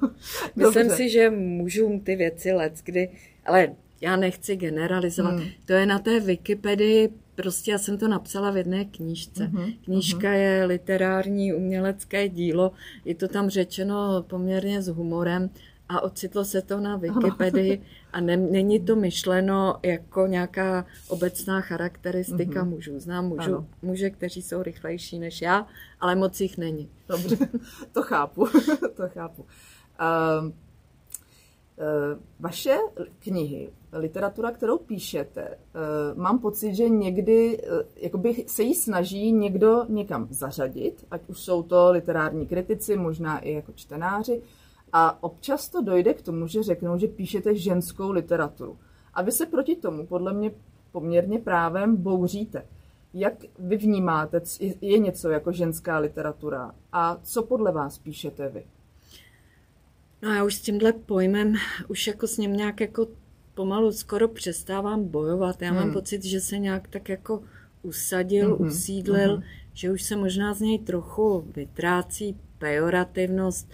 Myslím 0.55 0.89
si, 0.89 1.09
že 1.09 1.29
můžu 1.29 2.01
ty 2.03 2.15
věci 2.15 2.51
let, 2.51 2.73
kdy, 2.83 3.09
ale 3.45 3.75
já 4.01 4.15
nechci 4.15 4.55
generalizovat. 4.55 5.33
Mm. 5.33 5.43
To 5.65 5.73
je 5.73 5.85
na 5.85 5.99
té 5.99 6.19
Wikipedii, 6.19 7.09
prostě 7.35 7.71
já 7.71 7.77
jsem 7.77 7.97
to 7.97 8.07
napsala 8.07 8.51
v 8.51 8.57
jedné 8.57 8.85
knížce. 8.85 9.43
Mm-hmm. 9.43 9.75
Knížka 9.83 10.27
mm-hmm. 10.27 10.33
je 10.33 10.65
literární 10.65 11.53
umělecké 11.53 12.29
dílo, 12.29 12.71
je 13.05 13.15
to 13.15 13.27
tam 13.27 13.49
řečeno 13.49 14.23
poměrně 14.27 14.81
s 14.81 14.87
humorem 14.87 15.49
a 15.89 16.01
ocitlo 16.01 16.45
se 16.45 16.61
to 16.61 16.79
na 16.79 16.97
Wikipedii 16.97 17.81
a 18.13 18.21
ne, 18.21 18.37
není 18.37 18.79
to 18.79 18.95
myšleno 18.95 19.75
jako 19.83 20.27
nějaká 20.27 20.85
obecná 21.07 21.61
charakteristika 21.61 22.63
mm-hmm. 22.63 22.69
mužů. 22.69 22.99
Znám 22.99 23.25
mužů, 23.25 23.67
muže, 23.81 24.09
kteří 24.09 24.41
jsou 24.41 24.63
rychlejší 24.63 25.19
než 25.19 25.41
já, 25.41 25.67
ale 25.99 26.15
moc 26.15 26.41
jich 26.41 26.57
není. 26.57 26.89
Dobře, 27.09 27.37
to 27.91 28.01
chápu, 28.01 28.47
to 28.95 29.03
chápu. 29.07 29.41
Uh, 29.41 30.45
uh, 30.45 30.51
vaše 32.39 32.77
knihy, 33.19 33.69
literatura, 33.93 34.51
kterou 34.51 34.77
píšete, 34.77 35.47
uh, 35.47 36.17
mám 36.17 36.39
pocit, 36.39 36.75
že 36.75 36.89
někdy 36.89 37.57
uh, 37.57 37.81
jakoby 37.95 38.45
se 38.47 38.63
jí 38.63 38.75
snaží 38.75 39.31
někdo 39.31 39.85
někam 39.89 40.27
zařadit, 40.29 41.05
ať 41.11 41.21
už 41.27 41.39
jsou 41.39 41.63
to 41.63 41.91
literární 41.91 42.47
kritici, 42.47 42.97
možná 42.97 43.39
i 43.39 43.53
jako 43.53 43.71
čtenáři, 43.75 44.41
a 44.93 45.23
občas 45.23 45.69
to 45.69 45.81
dojde 45.81 46.13
k 46.13 46.21
tomu, 46.21 46.47
že 46.47 46.63
řeknou, 46.63 46.97
že 46.97 47.07
píšete 47.07 47.55
ženskou 47.55 48.11
literaturu. 48.11 48.77
A 49.13 49.21
vy 49.21 49.31
se 49.31 49.45
proti 49.45 49.75
tomu 49.75 50.07
podle 50.07 50.33
mě 50.33 50.51
poměrně 50.91 51.39
právem 51.39 51.95
bouříte. 51.95 52.65
Jak 53.13 53.33
vy 53.59 53.77
vnímáte, 53.77 54.41
je 54.81 54.97
něco 54.97 55.29
jako 55.29 55.51
ženská 55.51 55.97
literatura 55.97 56.75
a 56.91 57.17
co 57.23 57.43
podle 57.43 57.71
vás 57.71 57.97
píšete 57.97 58.49
vy? 58.49 58.63
No 60.21 60.33
já 60.33 60.43
už 60.43 60.55
s 60.55 60.61
tímhle 60.61 60.93
pojmem, 60.93 61.53
už 61.87 62.07
jako 62.07 62.27
s 62.27 62.37
ním 62.37 62.53
nějak 62.53 62.81
jako 62.81 63.07
pomalu 63.53 63.91
skoro 63.91 64.27
přestávám 64.27 65.03
bojovat. 65.03 65.61
Já 65.61 65.69
hmm. 65.69 65.79
mám 65.79 65.93
pocit, 65.93 66.23
že 66.23 66.39
se 66.39 66.57
nějak 66.57 66.87
tak 66.87 67.09
jako 67.09 67.43
usadil, 67.81 68.55
mm-hmm. 68.55 68.67
usídlil, 68.67 69.37
mm-hmm. 69.37 69.43
že 69.73 69.91
už 69.91 70.03
se 70.03 70.15
možná 70.15 70.53
z 70.53 70.61
něj 70.61 70.79
trochu 70.79 71.47
vytrácí 71.55 72.37
pejorativnost, 72.57 73.69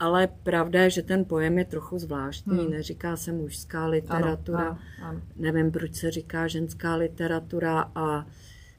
ale 0.00 0.28
pravda 0.42 0.82
je, 0.82 0.90
že 0.90 1.02
ten 1.02 1.24
pojem 1.24 1.58
je 1.58 1.64
trochu 1.64 1.98
zvláštní. 1.98 2.58
Hmm. 2.58 2.70
Neříká 2.70 3.16
se 3.16 3.32
mužská 3.32 3.86
literatura. 3.86 4.58
Ano, 4.58 4.78
ano, 5.02 5.08
ano. 5.08 5.20
Nevím, 5.36 5.70
proč 5.70 5.94
se 5.94 6.10
říká 6.10 6.48
ženská 6.48 6.94
literatura 6.94 7.90
a 7.94 8.26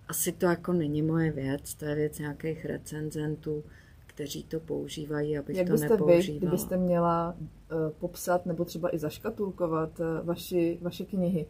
asi 0.07 0.31
to 0.31 0.45
jako 0.45 0.73
není 0.73 1.01
moje 1.01 1.31
věc. 1.31 1.73
To 1.73 1.85
je 1.85 1.95
věc 1.95 2.19
nějakých 2.19 2.65
recenzentů, 2.65 3.63
kteří 4.07 4.43
to 4.43 4.59
používají, 4.59 5.37
abych 5.37 5.57
Jak 5.57 5.67
to 5.67 5.71
byste 5.71 5.89
nepoužívala. 5.89 6.21
vy, 6.21 6.37
kdybyste 6.37 6.77
měla 6.77 7.35
uh, 7.37 7.77
popsat 7.99 8.45
nebo 8.45 8.65
třeba 8.65 8.95
i 8.95 8.99
zaškatulkovat 8.99 9.99
uh, 9.99 10.05
vaši, 10.23 10.77
vaše 10.81 11.05
knihy, 11.05 11.45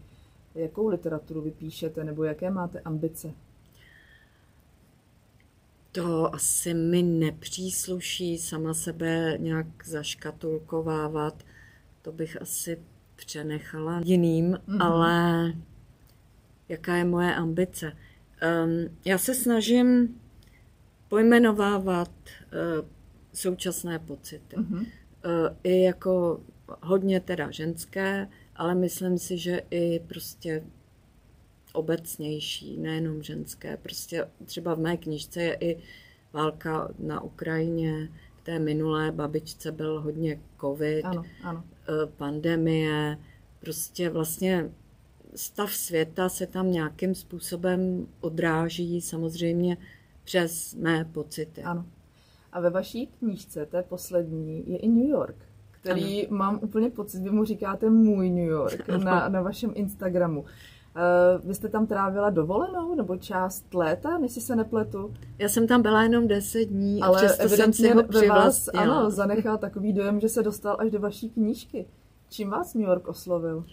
jakou 0.56 0.88
literaturu 0.88 1.42
vypíšete 1.42 2.04
nebo 2.04 2.24
jaké 2.24 2.50
máte 2.50 2.80
ambice? 2.80 3.34
To 5.92 6.36
asi 6.36 6.74
mi 6.74 7.04
nepřísluší 7.04 8.38
sama 8.38 8.74
sebe 8.74 9.38
nějak 9.40 9.68
zaškatulkovávat. 9.86 11.44
To 12.02 12.12
bych 12.12 12.42
asi 12.42 12.80
přenechala 13.16 14.02
jiným, 14.04 14.54
mm-hmm. 14.54 14.84
ale 14.86 15.54
jaká 16.70 16.96
je 16.96 17.04
moje 17.04 17.36
ambice? 17.36 17.92
Um, 18.66 18.98
já 19.06 19.18
se 19.18 19.34
snažím 19.34 20.20
pojmenovávat 21.08 22.12
uh, 22.12 22.88
současné 23.34 24.00
pocity. 24.00 24.56
Mm-hmm. 24.56 24.80
Uh, 24.80 24.86
I 25.64 25.82
jako 25.82 26.42
hodně 26.82 27.20
teda 27.20 27.52
ženské, 27.52 28.28
ale 28.56 28.76
myslím 28.76 29.18
si, 29.18 29.38
že 29.38 29.62
i 29.72 30.00
prostě 30.00 30.64
obecnější, 31.74 32.78
nejenom 32.78 33.24
ženské. 33.24 33.78
Prostě 33.78 34.28
třeba 34.46 34.74
v 34.74 34.80
mé 34.80 34.98
knižce 34.98 35.44
je 35.44 35.58
i 35.60 35.78
válka 36.34 36.90
na 37.00 37.22
Ukrajině, 37.22 38.10
v 38.42 38.44
té 38.44 38.60
minulé 38.60 39.12
babičce 39.12 39.72
byl 39.72 40.02
hodně 40.02 40.40
covid, 40.62 41.06
ano, 41.06 41.24
ano. 41.44 41.64
Eh, 41.90 42.08
pandemie, 42.18 43.18
prostě 43.60 44.10
vlastně 44.10 44.72
stav 45.36 45.74
světa 45.74 46.30
se 46.30 46.48
tam 46.48 46.72
nějakým 46.72 47.16
způsobem 47.16 48.08
odráží 48.22 49.02
samozřejmě 49.02 49.78
přes 50.24 50.76
mé 50.76 51.06
pocity. 51.06 51.64
Ano. 51.64 51.86
A 52.52 52.60
ve 52.60 52.70
vaší 52.70 53.08
knížce, 53.08 53.66
té 53.66 53.84
poslední, 53.84 54.72
je 54.72 54.78
i 54.78 54.88
New 54.88 55.10
York, 55.10 55.36
který 55.72 56.28
ano. 56.28 56.38
mám 56.38 56.60
úplně 56.64 56.90
pocit, 56.90 57.24
vy 57.24 57.30
mu 57.30 57.46
říkáte 57.46 57.90
můj 57.90 58.30
New 58.30 58.50
York 58.50 58.88
na, 58.88 59.30
na 59.30 59.42
vašem 59.42 59.72
Instagramu. 59.76 60.46
Uh, 60.96 61.48
vy 61.48 61.56
jste 61.56 61.70
tam 61.70 61.88
trávila 61.88 62.30
dovolenou 62.30 62.96
nebo 62.96 63.18
část 63.18 63.74
léta, 63.74 64.18
než 64.18 64.32
si 64.32 64.42
se 64.42 64.56
nepletu? 64.56 65.14
Já 65.38 65.50
jsem 65.50 65.68
tam 65.68 65.82
byla 65.82 66.04
jenom 66.04 66.28
10 66.28 66.66
dní 66.66 67.02
Ale 67.02 67.22
a 67.22 67.26
přesto 67.26 67.50
jsem 67.50 67.74
si 67.74 67.90
ho 67.90 68.04
ve 68.04 68.28
vás, 68.28 68.70
ano, 68.74 69.12
zanechal 69.12 69.58
takový 69.58 69.94
dojem, 69.94 70.20
že 70.20 70.30
se 70.30 70.44
dostal 70.44 70.78
až 70.80 70.92
do 70.92 71.00
vaší 71.00 71.30
knížky. 71.30 71.86
Čím 72.30 72.50
vás 72.50 72.74
New 72.74 72.88
York 72.88 73.08
oslovil? 73.08 73.66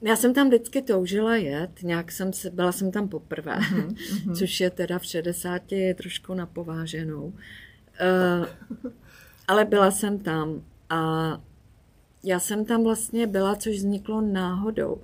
Já 0.00 0.16
jsem 0.16 0.34
tam 0.34 0.46
vždycky 0.48 0.82
toužila 0.82 1.36
jet, 1.36 1.70
nějak 1.82 2.12
jsem 2.12 2.32
se, 2.32 2.50
byla 2.50 2.72
jsem 2.72 2.92
tam 2.92 3.08
poprvé, 3.08 3.56
Mhm, 3.56 3.88
mm-hmm. 3.88 4.34
což 4.38 4.60
je 4.60 4.70
teda 4.70 4.98
v 4.98 5.04
60 5.04 5.72
je 5.72 5.94
trošku 5.94 6.34
napováženou. 6.34 7.24
Uh, 7.24 8.46
ale 9.48 9.64
byla 9.64 9.90
jsem 9.90 10.18
tam 10.18 10.62
a 10.90 11.40
já 12.24 12.38
jsem 12.38 12.64
tam 12.64 12.84
vlastně 12.84 13.26
byla, 13.26 13.56
což 13.56 13.76
vzniklo 13.76 14.20
náhodou. 14.20 14.92
Uh, 14.92 15.02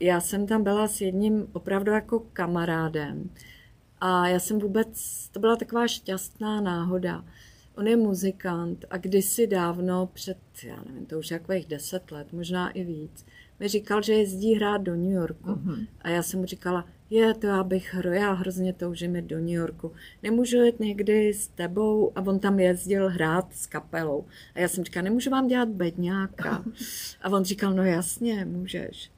já 0.00 0.20
jsem 0.20 0.46
tam 0.46 0.62
byla 0.62 0.88
s 0.88 1.00
jedním 1.00 1.46
opravdu 1.52 1.92
jako 1.92 2.20
kamarádem 2.32 3.30
a 4.00 4.28
já 4.28 4.40
jsem 4.40 4.58
vůbec, 4.58 5.28
to 5.32 5.40
byla 5.40 5.56
taková 5.56 5.88
šťastná 5.88 6.60
náhoda. 6.60 7.24
On 7.76 7.86
je 7.86 7.96
muzikant 7.96 8.84
a 8.90 8.96
kdysi 8.96 9.46
dávno, 9.46 10.08
před, 10.12 10.38
já 10.64 10.76
nevím, 10.86 11.06
to 11.06 11.18
už 11.18 11.28
takových 11.28 11.66
deset 11.66 12.10
let, 12.10 12.32
možná 12.32 12.70
i 12.70 12.84
víc, 12.84 13.26
mi 13.60 13.68
říkal, 13.68 14.02
že 14.02 14.12
jezdí 14.12 14.54
hrát 14.54 14.82
do 14.82 14.96
New 14.96 15.10
Yorku. 15.10 15.50
Mm-hmm. 15.50 15.86
A 16.02 16.10
já 16.10 16.22
jsem 16.22 16.40
mu 16.40 16.46
říkala, 16.46 16.84
je, 17.10 17.34
to 17.34 17.46
já 17.46 17.64
bych, 17.64 17.94
hro, 17.94 18.12
já 18.12 18.32
hrozně 18.32 18.72
toužím 18.72 19.16
jít 19.16 19.24
do 19.24 19.36
New 19.38 19.48
Yorku. 19.48 19.92
Nemůžu 20.22 20.56
jít 20.56 20.80
někdy 20.80 21.34
s 21.34 21.48
tebou? 21.48 22.12
A 22.14 22.20
on 22.20 22.38
tam 22.38 22.60
jezdil 22.60 23.08
hrát 23.08 23.54
s 23.54 23.66
kapelou. 23.66 24.24
A 24.54 24.60
já 24.60 24.68
jsem 24.68 24.84
říkala, 24.84 25.04
nemůžu 25.04 25.30
vám 25.30 25.46
dělat 25.46 25.68
bedňáka. 25.68 26.64
A 27.22 27.28
on 27.30 27.44
říkal, 27.44 27.74
no 27.74 27.84
jasně, 27.84 28.44
můžeš. 28.44 29.10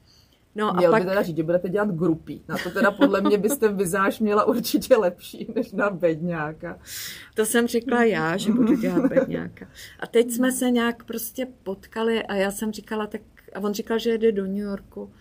No 0.55 0.73
Měl 0.73 0.89
a 0.89 0.91
pak... 0.91 1.03
by 1.03 1.09
teda 1.09 1.21
říct, 1.21 1.37
že 1.37 1.43
budete 1.43 1.69
dělat 1.69 1.89
grupy. 1.89 2.41
Na 2.47 2.57
to 2.57 2.71
teda 2.71 2.91
podle 2.91 3.21
mě 3.21 3.37
byste 3.37 3.73
vizáž 3.73 4.19
měla 4.19 4.43
určitě 4.45 4.97
lepší 4.97 5.47
než 5.55 5.71
na 5.71 5.89
bedňáka. 5.89 6.79
To 7.35 7.45
jsem 7.45 7.67
řekla 7.67 8.03
já, 8.03 8.37
že 8.37 8.51
budu 8.51 8.75
dělat 8.75 9.05
bedňáka. 9.09 9.67
A 9.99 10.07
teď 10.07 10.31
jsme 10.31 10.51
se 10.51 10.71
nějak 10.71 11.03
prostě 11.03 11.47
potkali 11.63 12.23
a 12.23 12.35
já 12.35 12.51
jsem 12.51 12.71
říkala, 12.71 13.07
tak 13.07 13.21
a 13.55 13.59
on 13.59 13.73
říkal, 13.73 13.99
že 13.99 14.09
jede 14.09 14.31
do 14.31 14.45
New 14.45 14.55
Yorku. 14.55 15.11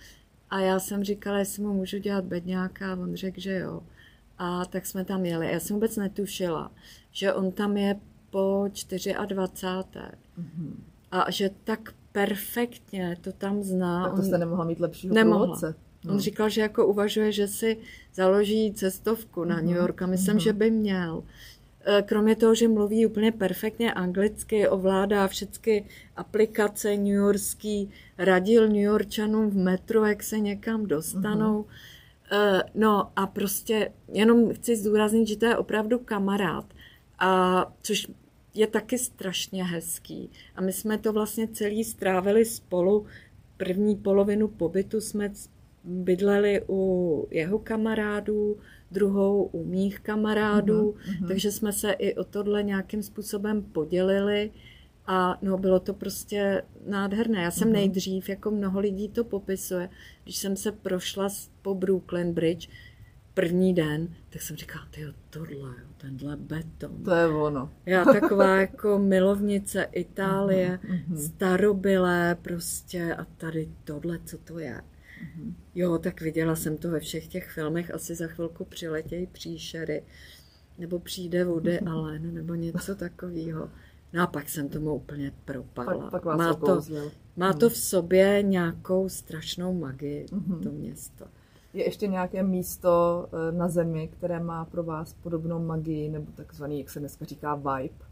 A 0.50 0.60
já 0.60 0.78
jsem 0.78 1.04
říkala, 1.04 1.38
jestli 1.38 1.62
mu 1.62 1.72
můžu 1.72 1.98
dělat 1.98 2.24
bedňáka 2.24 2.92
a 2.92 2.96
on 2.96 3.14
řekl, 3.14 3.40
že 3.40 3.58
jo. 3.58 3.82
A 4.38 4.64
tak 4.64 4.86
jsme 4.86 5.04
tam 5.04 5.24
jeli. 5.24 5.52
Já 5.52 5.60
jsem 5.60 5.76
vůbec 5.76 5.96
netušila, 5.96 6.72
že 7.12 7.32
on 7.32 7.52
tam 7.52 7.76
je 7.76 7.96
po 8.30 8.64
24. 8.68 9.14
Mm-hmm. 10.38 10.74
A 11.10 11.30
že 11.30 11.50
tak 11.64 11.94
perfektně 12.12 13.16
to 13.20 13.32
tam 13.32 13.62
zná. 13.62 14.04
Tak 14.04 14.16
to 14.16 14.22
jste 14.22 14.38
nemohla 14.38 14.64
mít 14.64 14.80
lepšího 14.80 15.14
nemohla. 15.14 15.46
průvodce. 15.46 15.74
No. 16.04 16.12
On 16.12 16.20
říkal, 16.20 16.48
že 16.48 16.60
jako 16.60 16.86
uvažuje, 16.86 17.32
že 17.32 17.48
si 17.48 17.76
založí 18.14 18.72
cestovku 18.72 19.44
na 19.44 19.60
New 19.60 19.76
York 19.76 20.02
a 20.02 20.06
myslím, 20.06 20.36
mm-hmm. 20.36 20.42
že 20.42 20.52
by 20.52 20.70
měl. 20.70 21.22
Kromě 22.04 22.36
toho, 22.36 22.54
že 22.54 22.68
mluví 22.68 23.06
úplně 23.06 23.32
perfektně 23.32 23.92
anglicky, 23.92 24.68
ovládá 24.68 25.28
všechny 25.28 25.84
aplikace 26.16 26.96
New 26.96 27.06
Yorkský, 27.06 27.90
radil 28.18 28.68
New 28.68 28.76
Yorkčanům 28.76 29.50
v 29.50 29.56
metru, 29.56 30.04
jak 30.04 30.22
se 30.22 30.38
někam 30.38 30.86
dostanou. 30.86 31.62
Mm-hmm. 31.62 32.62
No 32.74 33.10
a 33.16 33.26
prostě 33.26 33.92
jenom 34.12 34.54
chci 34.54 34.76
zdůraznit, 34.76 35.28
že 35.28 35.36
to 35.36 35.46
je 35.46 35.56
opravdu 35.56 35.98
kamarád. 35.98 36.64
A 37.18 37.64
což 37.82 38.06
je 38.54 38.66
taky 38.66 38.98
strašně 38.98 39.64
hezký. 39.64 40.30
A 40.56 40.60
my 40.60 40.72
jsme 40.72 40.98
to 40.98 41.12
vlastně 41.12 41.48
celý 41.48 41.84
strávili 41.84 42.44
spolu. 42.44 43.06
První 43.56 43.96
polovinu 43.96 44.48
pobytu 44.48 45.00
jsme 45.00 45.32
bydleli 45.84 46.62
u 46.68 47.26
jeho 47.30 47.58
kamarádů, 47.58 48.56
druhou 48.90 49.44
u 49.44 49.64
mých 49.64 50.00
kamarádů, 50.00 50.92
mm-hmm. 50.92 51.28
takže 51.28 51.52
jsme 51.52 51.72
se 51.72 51.92
i 51.92 52.14
o 52.14 52.24
tohle 52.24 52.62
nějakým 52.62 53.02
způsobem 53.02 53.62
podělili 53.62 54.50
a 55.06 55.38
no, 55.42 55.58
bylo 55.58 55.80
to 55.80 55.94
prostě 55.94 56.62
nádherné. 56.86 57.42
Já 57.42 57.50
jsem 57.50 57.68
mm-hmm. 57.68 57.72
nejdřív, 57.72 58.28
jako 58.28 58.50
mnoho 58.50 58.80
lidí 58.80 59.08
to 59.08 59.24
popisuje, 59.24 59.88
když 60.24 60.36
jsem 60.36 60.56
se 60.56 60.72
prošla 60.72 61.28
po 61.62 61.74
Brooklyn 61.74 62.32
Bridge 62.32 62.68
první 63.34 63.74
den, 63.74 64.14
tak 64.30 64.42
jsem 64.42 64.56
říkala, 64.56 64.86
ty 64.90 65.06
tohle, 65.30 65.74
tenhle 65.96 66.36
beton. 66.36 67.04
To 67.04 67.14
je 67.14 67.26
ono. 67.26 67.72
Já 67.86 68.04
taková 68.04 68.56
jako 68.60 68.98
milovnice 68.98 69.82
Itálie, 69.92 70.78
mm-hmm. 70.82 71.16
starobylé 71.16 72.36
prostě 72.42 73.14
a 73.14 73.24
tady 73.24 73.68
tohle, 73.84 74.18
co 74.24 74.38
to 74.38 74.58
je. 74.58 74.74
Mm-hmm. 74.74 75.54
Jo, 75.74 75.98
tak 75.98 76.20
viděla 76.20 76.56
jsem 76.56 76.76
to 76.76 76.90
ve 76.90 77.00
všech 77.00 77.28
těch 77.28 77.50
filmech, 77.50 77.94
asi 77.94 78.14
za 78.14 78.26
chvilku 78.26 78.64
přiletějí 78.64 79.26
příšery, 79.26 80.02
nebo 80.78 80.98
přijde 80.98 81.44
Woody 81.44 81.78
mm-hmm. 81.78 81.90
Allen, 81.92 82.34
nebo 82.34 82.54
něco 82.54 82.94
takového. 82.94 83.70
No 84.12 84.22
a 84.22 84.26
pak 84.26 84.48
jsem 84.48 84.68
tomu 84.68 84.94
úplně 84.94 85.32
propadla. 85.44 86.10
Pak, 86.10 86.22
pak 86.22 86.36
má, 86.38 86.54
to, 86.54 86.80
má 87.36 87.52
to 87.52 87.70
v 87.70 87.76
sobě 87.76 88.42
nějakou 88.42 89.08
strašnou 89.08 89.74
magii, 89.74 90.26
mm-hmm. 90.26 90.62
to 90.62 90.70
město. 90.70 91.24
Je 91.72 91.84
ještě 91.84 92.06
nějaké 92.06 92.42
místo 92.42 93.26
na 93.50 93.68
zemi, 93.68 94.08
které 94.08 94.40
má 94.40 94.64
pro 94.64 94.82
vás 94.82 95.12
podobnou 95.12 95.58
magii, 95.58 96.08
nebo 96.08 96.32
takzvaný, 96.32 96.78
jak 96.78 96.90
se 96.90 97.00
dneska 97.00 97.24
říká, 97.24 97.54
vibe? 97.54 98.04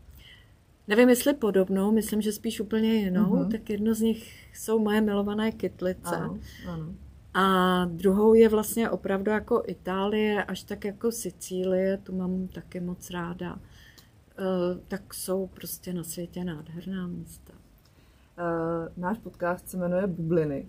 Nevím, 0.89 1.09
jestli 1.09 1.35
podobnou, 1.35 1.93
myslím, 1.93 2.21
že 2.21 2.33
spíš 2.33 2.61
úplně 2.61 2.95
jinou, 2.95 3.35
mm-hmm. 3.35 3.51
tak 3.51 3.71
jedno 3.71 3.95
z 3.95 4.01
nich 4.01 4.49
jsou 4.55 4.79
moje 4.79 5.01
milované 5.01 5.53
kytlice. 5.53 6.17
Ano, 6.17 6.39
ano. 6.69 6.95
A 7.35 7.85
druhou 7.85 8.35
je 8.35 8.49
vlastně 8.49 8.91
opravdu 8.91 9.31
jako 9.31 9.63
Itálie, 9.67 10.45
až 10.45 10.63
tak 10.63 10.85
jako 10.85 11.13
Sicílie, 11.13 11.97
tu 11.97 12.17
mám 12.17 12.49
taky 12.49 12.81
moc 12.81 13.11
ráda. 13.11 13.59
E, 13.59 13.61
tak 14.89 15.15
jsou 15.15 15.47
prostě 15.47 15.93
na 15.93 16.05
světě 16.05 16.45
nádherná 16.45 17.07
místa. 17.07 17.53
E, 18.39 19.01
náš 19.01 19.19
podcast 19.19 19.69
se 19.69 19.77
jmenuje 19.77 20.07
Bubliny. 20.07 20.67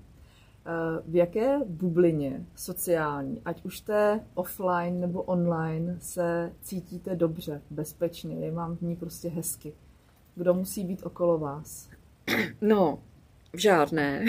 E, 0.69 1.01
v 1.08 1.15
jaké 1.15 1.60
bublině 1.65 2.45
sociální, 2.55 3.41
ať 3.45 3.65
už 3.65 3.82
té 3.82 4.25
offline 4.34 4.99
nebo 4.99 5.21
online, 5.21 5.97
se 5.99 6.51
cítíte 6.62 7.15
dobře, 7.15 7.62
bezpečně, 7.69 8.36
je 8.36 8.51
vám 8.51 8.75
v 8.75 8.82
ní 8.82 8.95
prostě 8.95 9.29
hezky? 9.29 9.73
Kdo 10.36 10.53
musí 10.53 10.84
být 10.84 11.05
okolo 11.05 11.38
vás? 11.38 11.89
No, 12.62 12.99
v 13.53 13.58
žádné. 13.58 14.25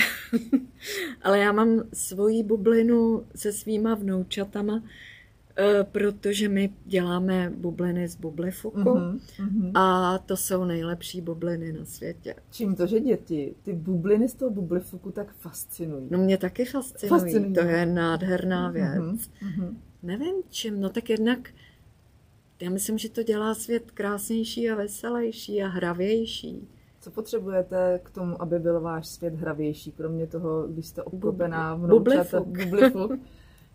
Ale 1.22 1.38
já 1.38 1.52
mám 1.52 1.82
svoji 1.92 2.42
bublinu 2.42 3.26
se 3.34 3.52
svýma 3.52 3.94
vnoučatama, 3.94 4.82
protože 5.92 6.48
my 6.48 6.70
děláme 6.84 7.52
bubliny 7.56 8.08
z 8.08 8.16
bublifuku 8.16 8.78
uh-huh, 8.78 9.20
uh-huh. 9.38 9.72
a 9.74 10.18
to 10.18 10.36
jsou 10.36 10.64
nejlepší 10.64 11.20
bubliny 11.20 11.72
na 11.72 11.84
světě. 11.84 12.34
Čím 12.50 12.74
to, 12.74 12.86
že 12.86 13.00
děti 13.00 13.54
ty 13.62 13.72
bubliny 13.72 14.28
z 14.28 14.34
toho 14.34 14.50
bublifuku 14.50 15.10
tak 15.10 15.32
fascinují? 15.32 16.06
No 16.10 16.18
mě 16.18 16.38
taky 16.38 16.64
fascinují, 16.64 17.20
fascinují. 17.20 17.54
to 17.54 17.60
je 17.60 17.86
nádherná 17.86 18.70
věc. 18.70 18.94
Uh-huh, 18.94 19.18
uh-huh. 19.42 19.74
Nevím 20.02 20.34
čím, 20.50 20.80
no 20.80 20.88
tak 20.88 21.10
jednak 21.10 21.50
já 22.60 22.70
myslím, 22.70 22.98
že 22.98 23.10
to 23.10 23.22
dělá 23.22 23.54
svět 23.54 23.90
krásnější 23.90 24.70
a 24.70 24.74
veselější 24.74 25.62
a 25.62 25.68
hravější. 25.68 26.68
Co 27.00 27.10
potřebujete 27.10 28.00
k 28.02 28.10
tomu, 28.10 28.42
aby 28.42 28.58
byl 28.58 28.80
váš 28.80 29.08
svět 29.08 29.34
hravější, 29.34 29.92
kromě 29.92 30.26
toho, 30.26 30.66
když 30.68 30.86
jste 30.86 31.02
obklopená 31.02 31.74
vnoučata, 31.74 32.40
bublifuk? 32.40 33.12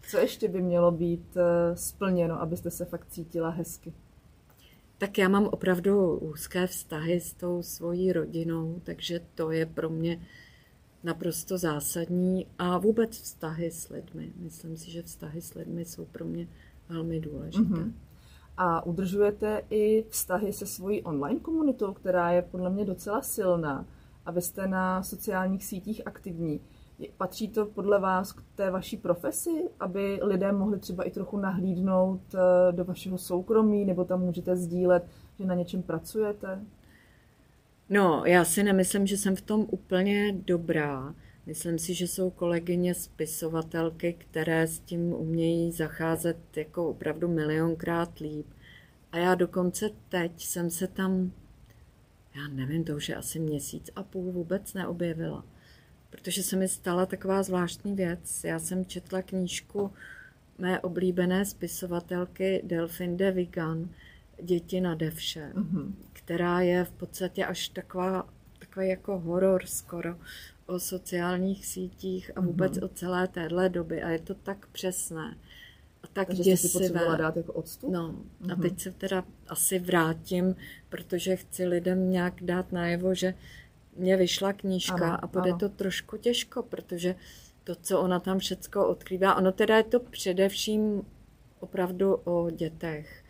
Co 0.09 0.17
ještě 0.17 0.47
by 0.47 0.61
mělo 0.61 0.91
být 0.91 1.37
splněno, 1.73 2.41
abyste 2.41 2.71
se 2.71 2.85
fakt 2.85 3.07
cítila 3.09 3.49
hezky? 3.49 3.93
Tak 4.97 5.17
já 5.17 5.29
mám 5.29 5.45
opravdu 5.45 6.17
úzké 6.17 6.67
vztahy 6.67 7.19
s 7.19 7.33
tou 7.33 7.63
svojí 7.63 8.13
rodinou, 8.13 8.81
takže 8.83 9.19
to 9.35 9.51
je 9.51 9.65
pro 9.65 9.89
mě 9.89 10.21
naprosto 11.03 11.57
zásadní. 11.57 12.47
A 12.59 12.77
vůbec 12.77 13.21
vztahy 13.21 13.71
s 13.71 13.89
lidmi. 13.89 14.33
Myslím 14.35 14.77
si, 14.77 14.91
že 14.91 15.03
vztahy 15.03 15.41
s 15.41 15.53
lidmi 15.53 15.85
jsou 15.85 16.05
pro 16.05 16.25
mě 16.25 16.47
velmi 16.89 17.19
důležité. 17.19 17.63
Mm-hmm 17.63 17.91
a 18.57 18.85
udržujete 18.85 19.61
i 19.69 20.05
vztahy 20.09 20.53
se 20.53 20.65
svojí 20.65 21.01
online 21.01 21.39
komunitou, 21.39 21.93
která 21.93 22.31
je 22.31 22.41
podle 22.41 22.69
mě 22.69 22.85
docela 22.85 23.21
silná 23.21 23.85
a 24.25 24.31
vy 24.31 24.41
jste 24.41 24.67
na 24.67 25.03
sociálních 25.03 25.65
sítích 25.65 26.01
aktivní. 26.05 26.61
Patří 27.17 27.47
to 27.47 27.65
podle 27.65 27.99
vás 27.99 28.31
k 28.31 28.43
té 28.55 28.71
vaší 28.71 28.97
profesi, 28.97 29.69
aby 29.79 30.19
lidé 30.21 30.51
mohli 30.51 30.79
třeba 30.79 31.03
i 31.03 31.11
trochu 31.11 31.37
nahlídnout 31.37 32.21
eh, 32.35 32.71
do 32.71 32.85
vašeho 32.85 33.17
soukromí, 33.17 33.85
nebo 33.85 34.05
tam 34.05 34.21
můžete 34.21 34.55
sdílet, 34.55 35.07
že 35.39 35.45
na 35.45 35.55
něčem 35.55 35.81
pracujete? 35.81 36.61
No, 37.89 38.23
já 38.25 38.45
si 38.45 38.63
nemyslím, 38.63 39.07
že 39.07 39.17
jsem 39.17 39.35
v 39.35 39.41
tom 39.41 39.65
úplně 39.69 40.31
dobrá. 40.31 41.15
Myslím 41.45 41.79
si, 41.79 41.93
že 41.93 42.07
jsou 42.07 42.29
kolegyně 42.29 42.93
spisovatelky, 42.93 44.13
které 44.13 44.67
s 44.67 44.79
tím 44.79 45.13
umějí 45.13 45.71
zacházet 45.71 46.37
jako 46.55 46.89
opravdu 46.89 47.27
milionkrát 47.27 48.19
líp. 48.19 48.45
A 49.11 49.17
já 49.17 49.35
dokonce 49.35 49.89
teď 50.09 50.45
jsem 50.45 50.69
se 50.69 50.87
tam, 50.87 51.31
já 52.35 52.47
nevím, 52.47 52.83
to 52.83 52.95
už 52.95 53.09
je 53.09 53.15
asi 53.15 53.39
měsíc 53.39 53.89
a 53.95 54.03
půl 54.03 54.31
vůbec 54.31 54.73
neobjevila. 54.73 55.45
Protože 56.15 56.43
se 56.43 56.55
mi 56.55 56.67
stala 56.67 57.05
taková 57.05 57.43
zvláštní 57.43 57.95
věc. 57.95 58.43
Já 58.43 58.59
jsem 58.59 58.85
četla 58.85 59.21
knížku 59.21 59.91
mé 60.57 60.79
oblíbené 60.79 61.45
spisovatelky 61.45 62.61
Delphine 62.63 63.15
de 63.15 63.31
Vigan, 63.31 63.89
Děti 64.43 64.81
na 64.81 64.95
devše, 64.95 65.51
mm-hmm. 65.53 65.93
která 66.13 66.61
je 66.61 66.83
v 66.85 66.91
podstatě 66.91 67.45
až 67.45 67.69
taková, 67.69 68.29
takový 68.59 68.89
jako 68.89 69.19
horor 69.19 69.65
skoro 69.65 70.15
o 70.65 70.79
sociálních 70.79 71.65
sítích 71.65 72.31
a 72.35 72.41
vůbec 72.41 72.73
mm-hmm. 72.73 72.85
o 72.85 72.87
celé 72.87 73.27
téhle 73.27 73.69
doby 73.69 74.03
a 74.03 74.09
je 74.09 74.19
to 74.19 74.33
tak 74.33 74.67
přesné 74.67 75.37
a 76.03 76.07
tak 76.13 76.27
Takže 76.27 76.43
děsivé. 76.43 76.87
si 76.87 76.93
dát 76.93 77.37
jako 77.37 77.53
odstup? 77.53 77.91
No 77.91 78.15
mm-hmm. 78.41 78.53
a 78.53 78.55
teď 78.55 78.79
se 78.79 78.91
teda 78.91 79.23
asi 79.47 79.79
vrátím, 79.79 80.55
protože 80.89 81.35
chci 81.35 81.65
lidem 81.65 82.09
nějak 82.09 82.33
dát 82.41 82.71
najevo, 82.71 83.15
že 83.15 83.33
mě 83.95 84.17
vyšla 84.17 84.53
knížka 84.53 85.07
ano, 85.07 85.17
a 85.23 85.27
bude 85.27 85.49
ano. 85.49 85.59
to 85.59 85.69
trošku 85.69 86.17
těžko, 86.17 86.63
protože 86.63 87.15
to, 87.63 87.75
co 87.75 88.01
ona 88.01 88.19
tam 88.19 88.39
všecko 88.39 88.87
odkrývá, 88.87 89.35
ono 89.35 89.51
teda 89.51 89.77
je 89.77 89.83
to 89.83 89.99
především 89.99 91.01
opravdu 91.59 92.15
o 92.15 92.49
dětech, 92.49 93.23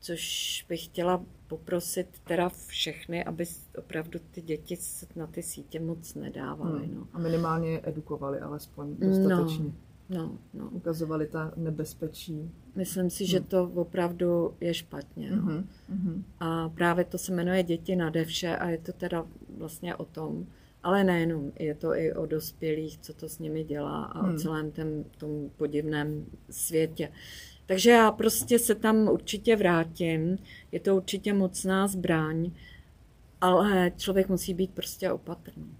což 0.00 0.64
bych 0.68 0.84
chtěla 0.84 1.24
poprosit 1.46 2.08
teda 2.24 2.48
všechny, 2.66 3.24
aby 3.24 3.44
opravdu 3.78 4.18
ty 4.30 4.42
děti 4.42 4.78
na 5.16 5.26
ty 5.26 5.42
sítě 5.42 5.80
moc 5.80 6.14
nedávaly. 6.14 6.86
Hmm. 6.86 6.94
No. 6.94 7.06
A 7.12 7.18
minimálně 7.18 7.80
edukovali 7.82 8.40
alespoň 8.40 8.96
dostatečně. 8.96 9.64
No. 9.64 9.72
No, 10.14 10.38
no. 10.54 10.68
Ukazovali 10.70 11.26
ta 11.26 11.52
nebezpečí. 11.56 12.50
Myslím 12.74 13.10
si, 13.10 13.26
že 13.26 13.38
hmm. 13.38 13.46
to 13.46 13.70
opravdu 13.74 14.54
je 14.60 14.74
špatně. 14.74 15.30
No. 15.30 15.42
Mm-hmm. 15.42 16.22
A 16.40 16.68
právě 16.68 17.04
to 17.04 17.18
se 17.18 17.32
jmenuje 17.32 17.62
Děti 17.62 17.96
na 17.96 18.10
devše 18.10 18.56
a 18.56 18.68
je 18.68 18.78
to 18.78 18.92
teda 18.92 19.26
vlastně 19.58 19.96
o 19.96 20.04
tom, 20.04 20.46
ale 20.82 21.04
nejenom, 21.04 21.52
je 21.58 21.74
to 21.74 21.94
i 21.94 22.12
o 22.12 22.26
dospělých, 22.26 22.98
co 22.98 23.14
to 23.14 23.28
s 23.28 23.38
nimi 23.38 23.64
dělá 23.64 24.04
a 24.04 24.22
hmm. 24.22 24.34
o 24.34 24.38
celém 24.38 24.70
tom, 24.70 25.04
tom 25.18 25.50
podivném 25.56 26.26
světě. 26.50 27.12
Takže 27.66 27.90
já 27.90 28.10
prostě 28.10 28.58
se 28.58 28.74
tam 28.74 29.08
určitě 29.08 29.56
vrátím, 29.56 30.38
je 30.72 30.80
to 30.80 30.96
určitě 30.96 31.32
mocná 31.32 31.86
zbraň, 31.86 32.50
ale 33.40 33.92
člověk 33.96 34.28
musí 34.28 34.54
být 34.54 34.70
prostě 34.70 35.12
opatrný. 35.12 35.76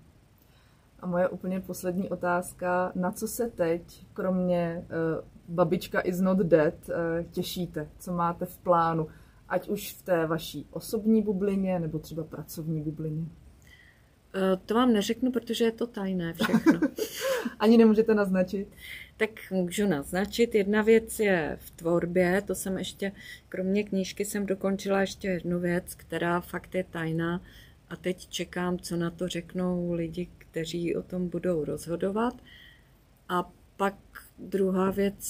A 1.02 1.06
moje 1.06 1.28
úplně 1.28 1.60
poslední 1.60 2.08
otázka, 2.08 2.92
na 2.94 3.12
co 3.12 3.28
se 3.28 3.50
teď, 3.50 4.06
kromě 4.12 4.84
uh, 4.84 5.54
Babička 5.54 6.00
is 6.00 6.20
not 6.20 6.38
dead, 6.38 6.74
uh, 6.88 6.94
těšíte? 7.30 7.88
Co 7.98 8.12
máte 8.12 8.46
v 8.46 8.58
plánu? 8.58 9.08
Ať 9.48 9.68
už 9.68 9.92
v 9.92 10.02
té 10.02 10.26
vaší 10.26 10.66
osobní 10.70 11.22
bublině, 11.22 11.78
nebo 11.78 11.98
třeba 11.98 12.24
pracovní 12.24 12.82
bublině? 12.82 13.20
Uh, 13.20 13.28
to 14.66 14.74
vám 14.74 14.92
neřeknu, 14.92 15.32
protože 15.32 15.64
je 15.64 15.72
to 15.72 15.86
tajné 15.86 16.32
všechno. 16.32 16.80
Ani 17.58 17.76
nemůžete 17.76 18.14
naznačit? 18.14 18.68
Tak 19.16 19.30
můžu 19.50 19.86
naznačit. 19.86 20.54
Jedna 20.54 20.82
věc 20.82 21.20
je 21.20 21.58
v 21.60 21.70
tvorbě, 21.70 22.42
to 22.46 22.54
jsem 22.54 22.78
ještě, 22.78 23.12
kromě 23.48 23.84
knížky 23.84 24.24
jsem 24.24 24.46
dokončila 24.46 25.00
ještě 25.00 25.28
jednu 25.28 25.60
věc, 25.60 25.94
která 25.94 26.40
fakt 26.40 26.74
je 26.74 26.84
tajná 26.84 27.40
a 27.92 27.96
teď 27.96 28.28
čekám, 28.28 28.78
co 28.78 28.96
na 28.96 29.10
to 29.10 29.28
řeknou 29.28 29.92
lidi, 29.92 30.28
kteří 30.38 30.96
o 30.96 31.02
tom 31.02 31.28
budou 31.28 31.64
rozhodovat. 31.64 32.34
A 33.28 33.50
pak 33.76 33.94
druhá 34.38 34.90
věc, 34.90 35.24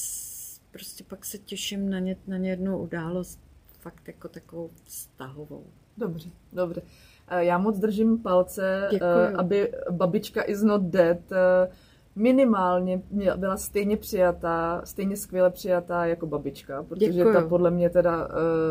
prostě 0.70 1.04
pak 1.04 1.24
se 1.24 1.38
těším 1.38 1.90
na, 1.90 1.98
ně, 1.98 2.16
na 2.26 2.36
jednu 2.36 2.78
událost, 2.78 3.40
fakt 3.80 4.08
jako 4.08 4.28
takovou 4.28 4.70
vztahovou. 4.84 5.64
Dobře, 5.96 6.30
dobře. 6.52 6.82
Eh, 7.28 7.44
já 7.44 7.58
moc 7.58 7.78
držím 7.78 8.18
palce, 8.18 8.88
Děkuju. 8.90 9.10
Eh, 9.10 9.32
aby 9.32 9.72
babička 9.90 10.42
is 10.42 10.62
not 10.62 10.82
dead 10.82 11.32
eh, 11.32 11.68
minimálně 12.16 13.02
byla 13.36 13.56
stejně 13.56 13.96
přijatá, 13.96 14.82
stejně 14.84 15.16
skvěle 15.16 15.50
přijatá 15.50 16.06
jako 16.06 16.26
babička, 16.26 16.82
protože 16.82 17.12
Děkuju. 17.12 17.34
ta 17.34 17.48
podle 17.48 17.70
mě 17.70 17.90
teda 17.90 18.28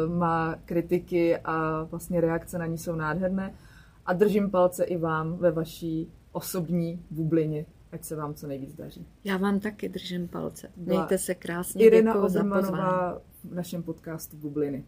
má 0.07 0.55
kritiky 0.65 1.37
a 1.37 1.83
vlastně 1.83 2.21
reakce 2.21 2.57
na 2.57 2.65
ní 2.65 2.77
jsou 2.77 2.95
nádherné. 2.95 3.53
A 4.05 4.13
držím 4.13 4.51
palce 4.51 4.83
i 4.83 4.97
vám 4.97 5.37
ve 5.37 5.51
vaší 5.51 6.11
osobní 6.31 7.05
bublině, 7.09 7.65
ať 7.91 8.03
se 8.03 8.15
vám 8.15 8.33
co 8.33 8.47
nejvíc 8.47 8.75
daří. 8.75 9.07
Já 9.23 9.37
vám 9.37 9.59
taky 9.59 9.89
držím 9.89 10.27
palce. 10.27 10.71
Mějte 10.75 11.17
se 11.17 11.35
krásně. 11.35 11.85
Irina 11.85 12.23
Obermanová 12.23 13.21
v 13.43 13.53
našem 13.53 13.83
podcastu 13.83 14.37
Bubliny. 14.37 14.85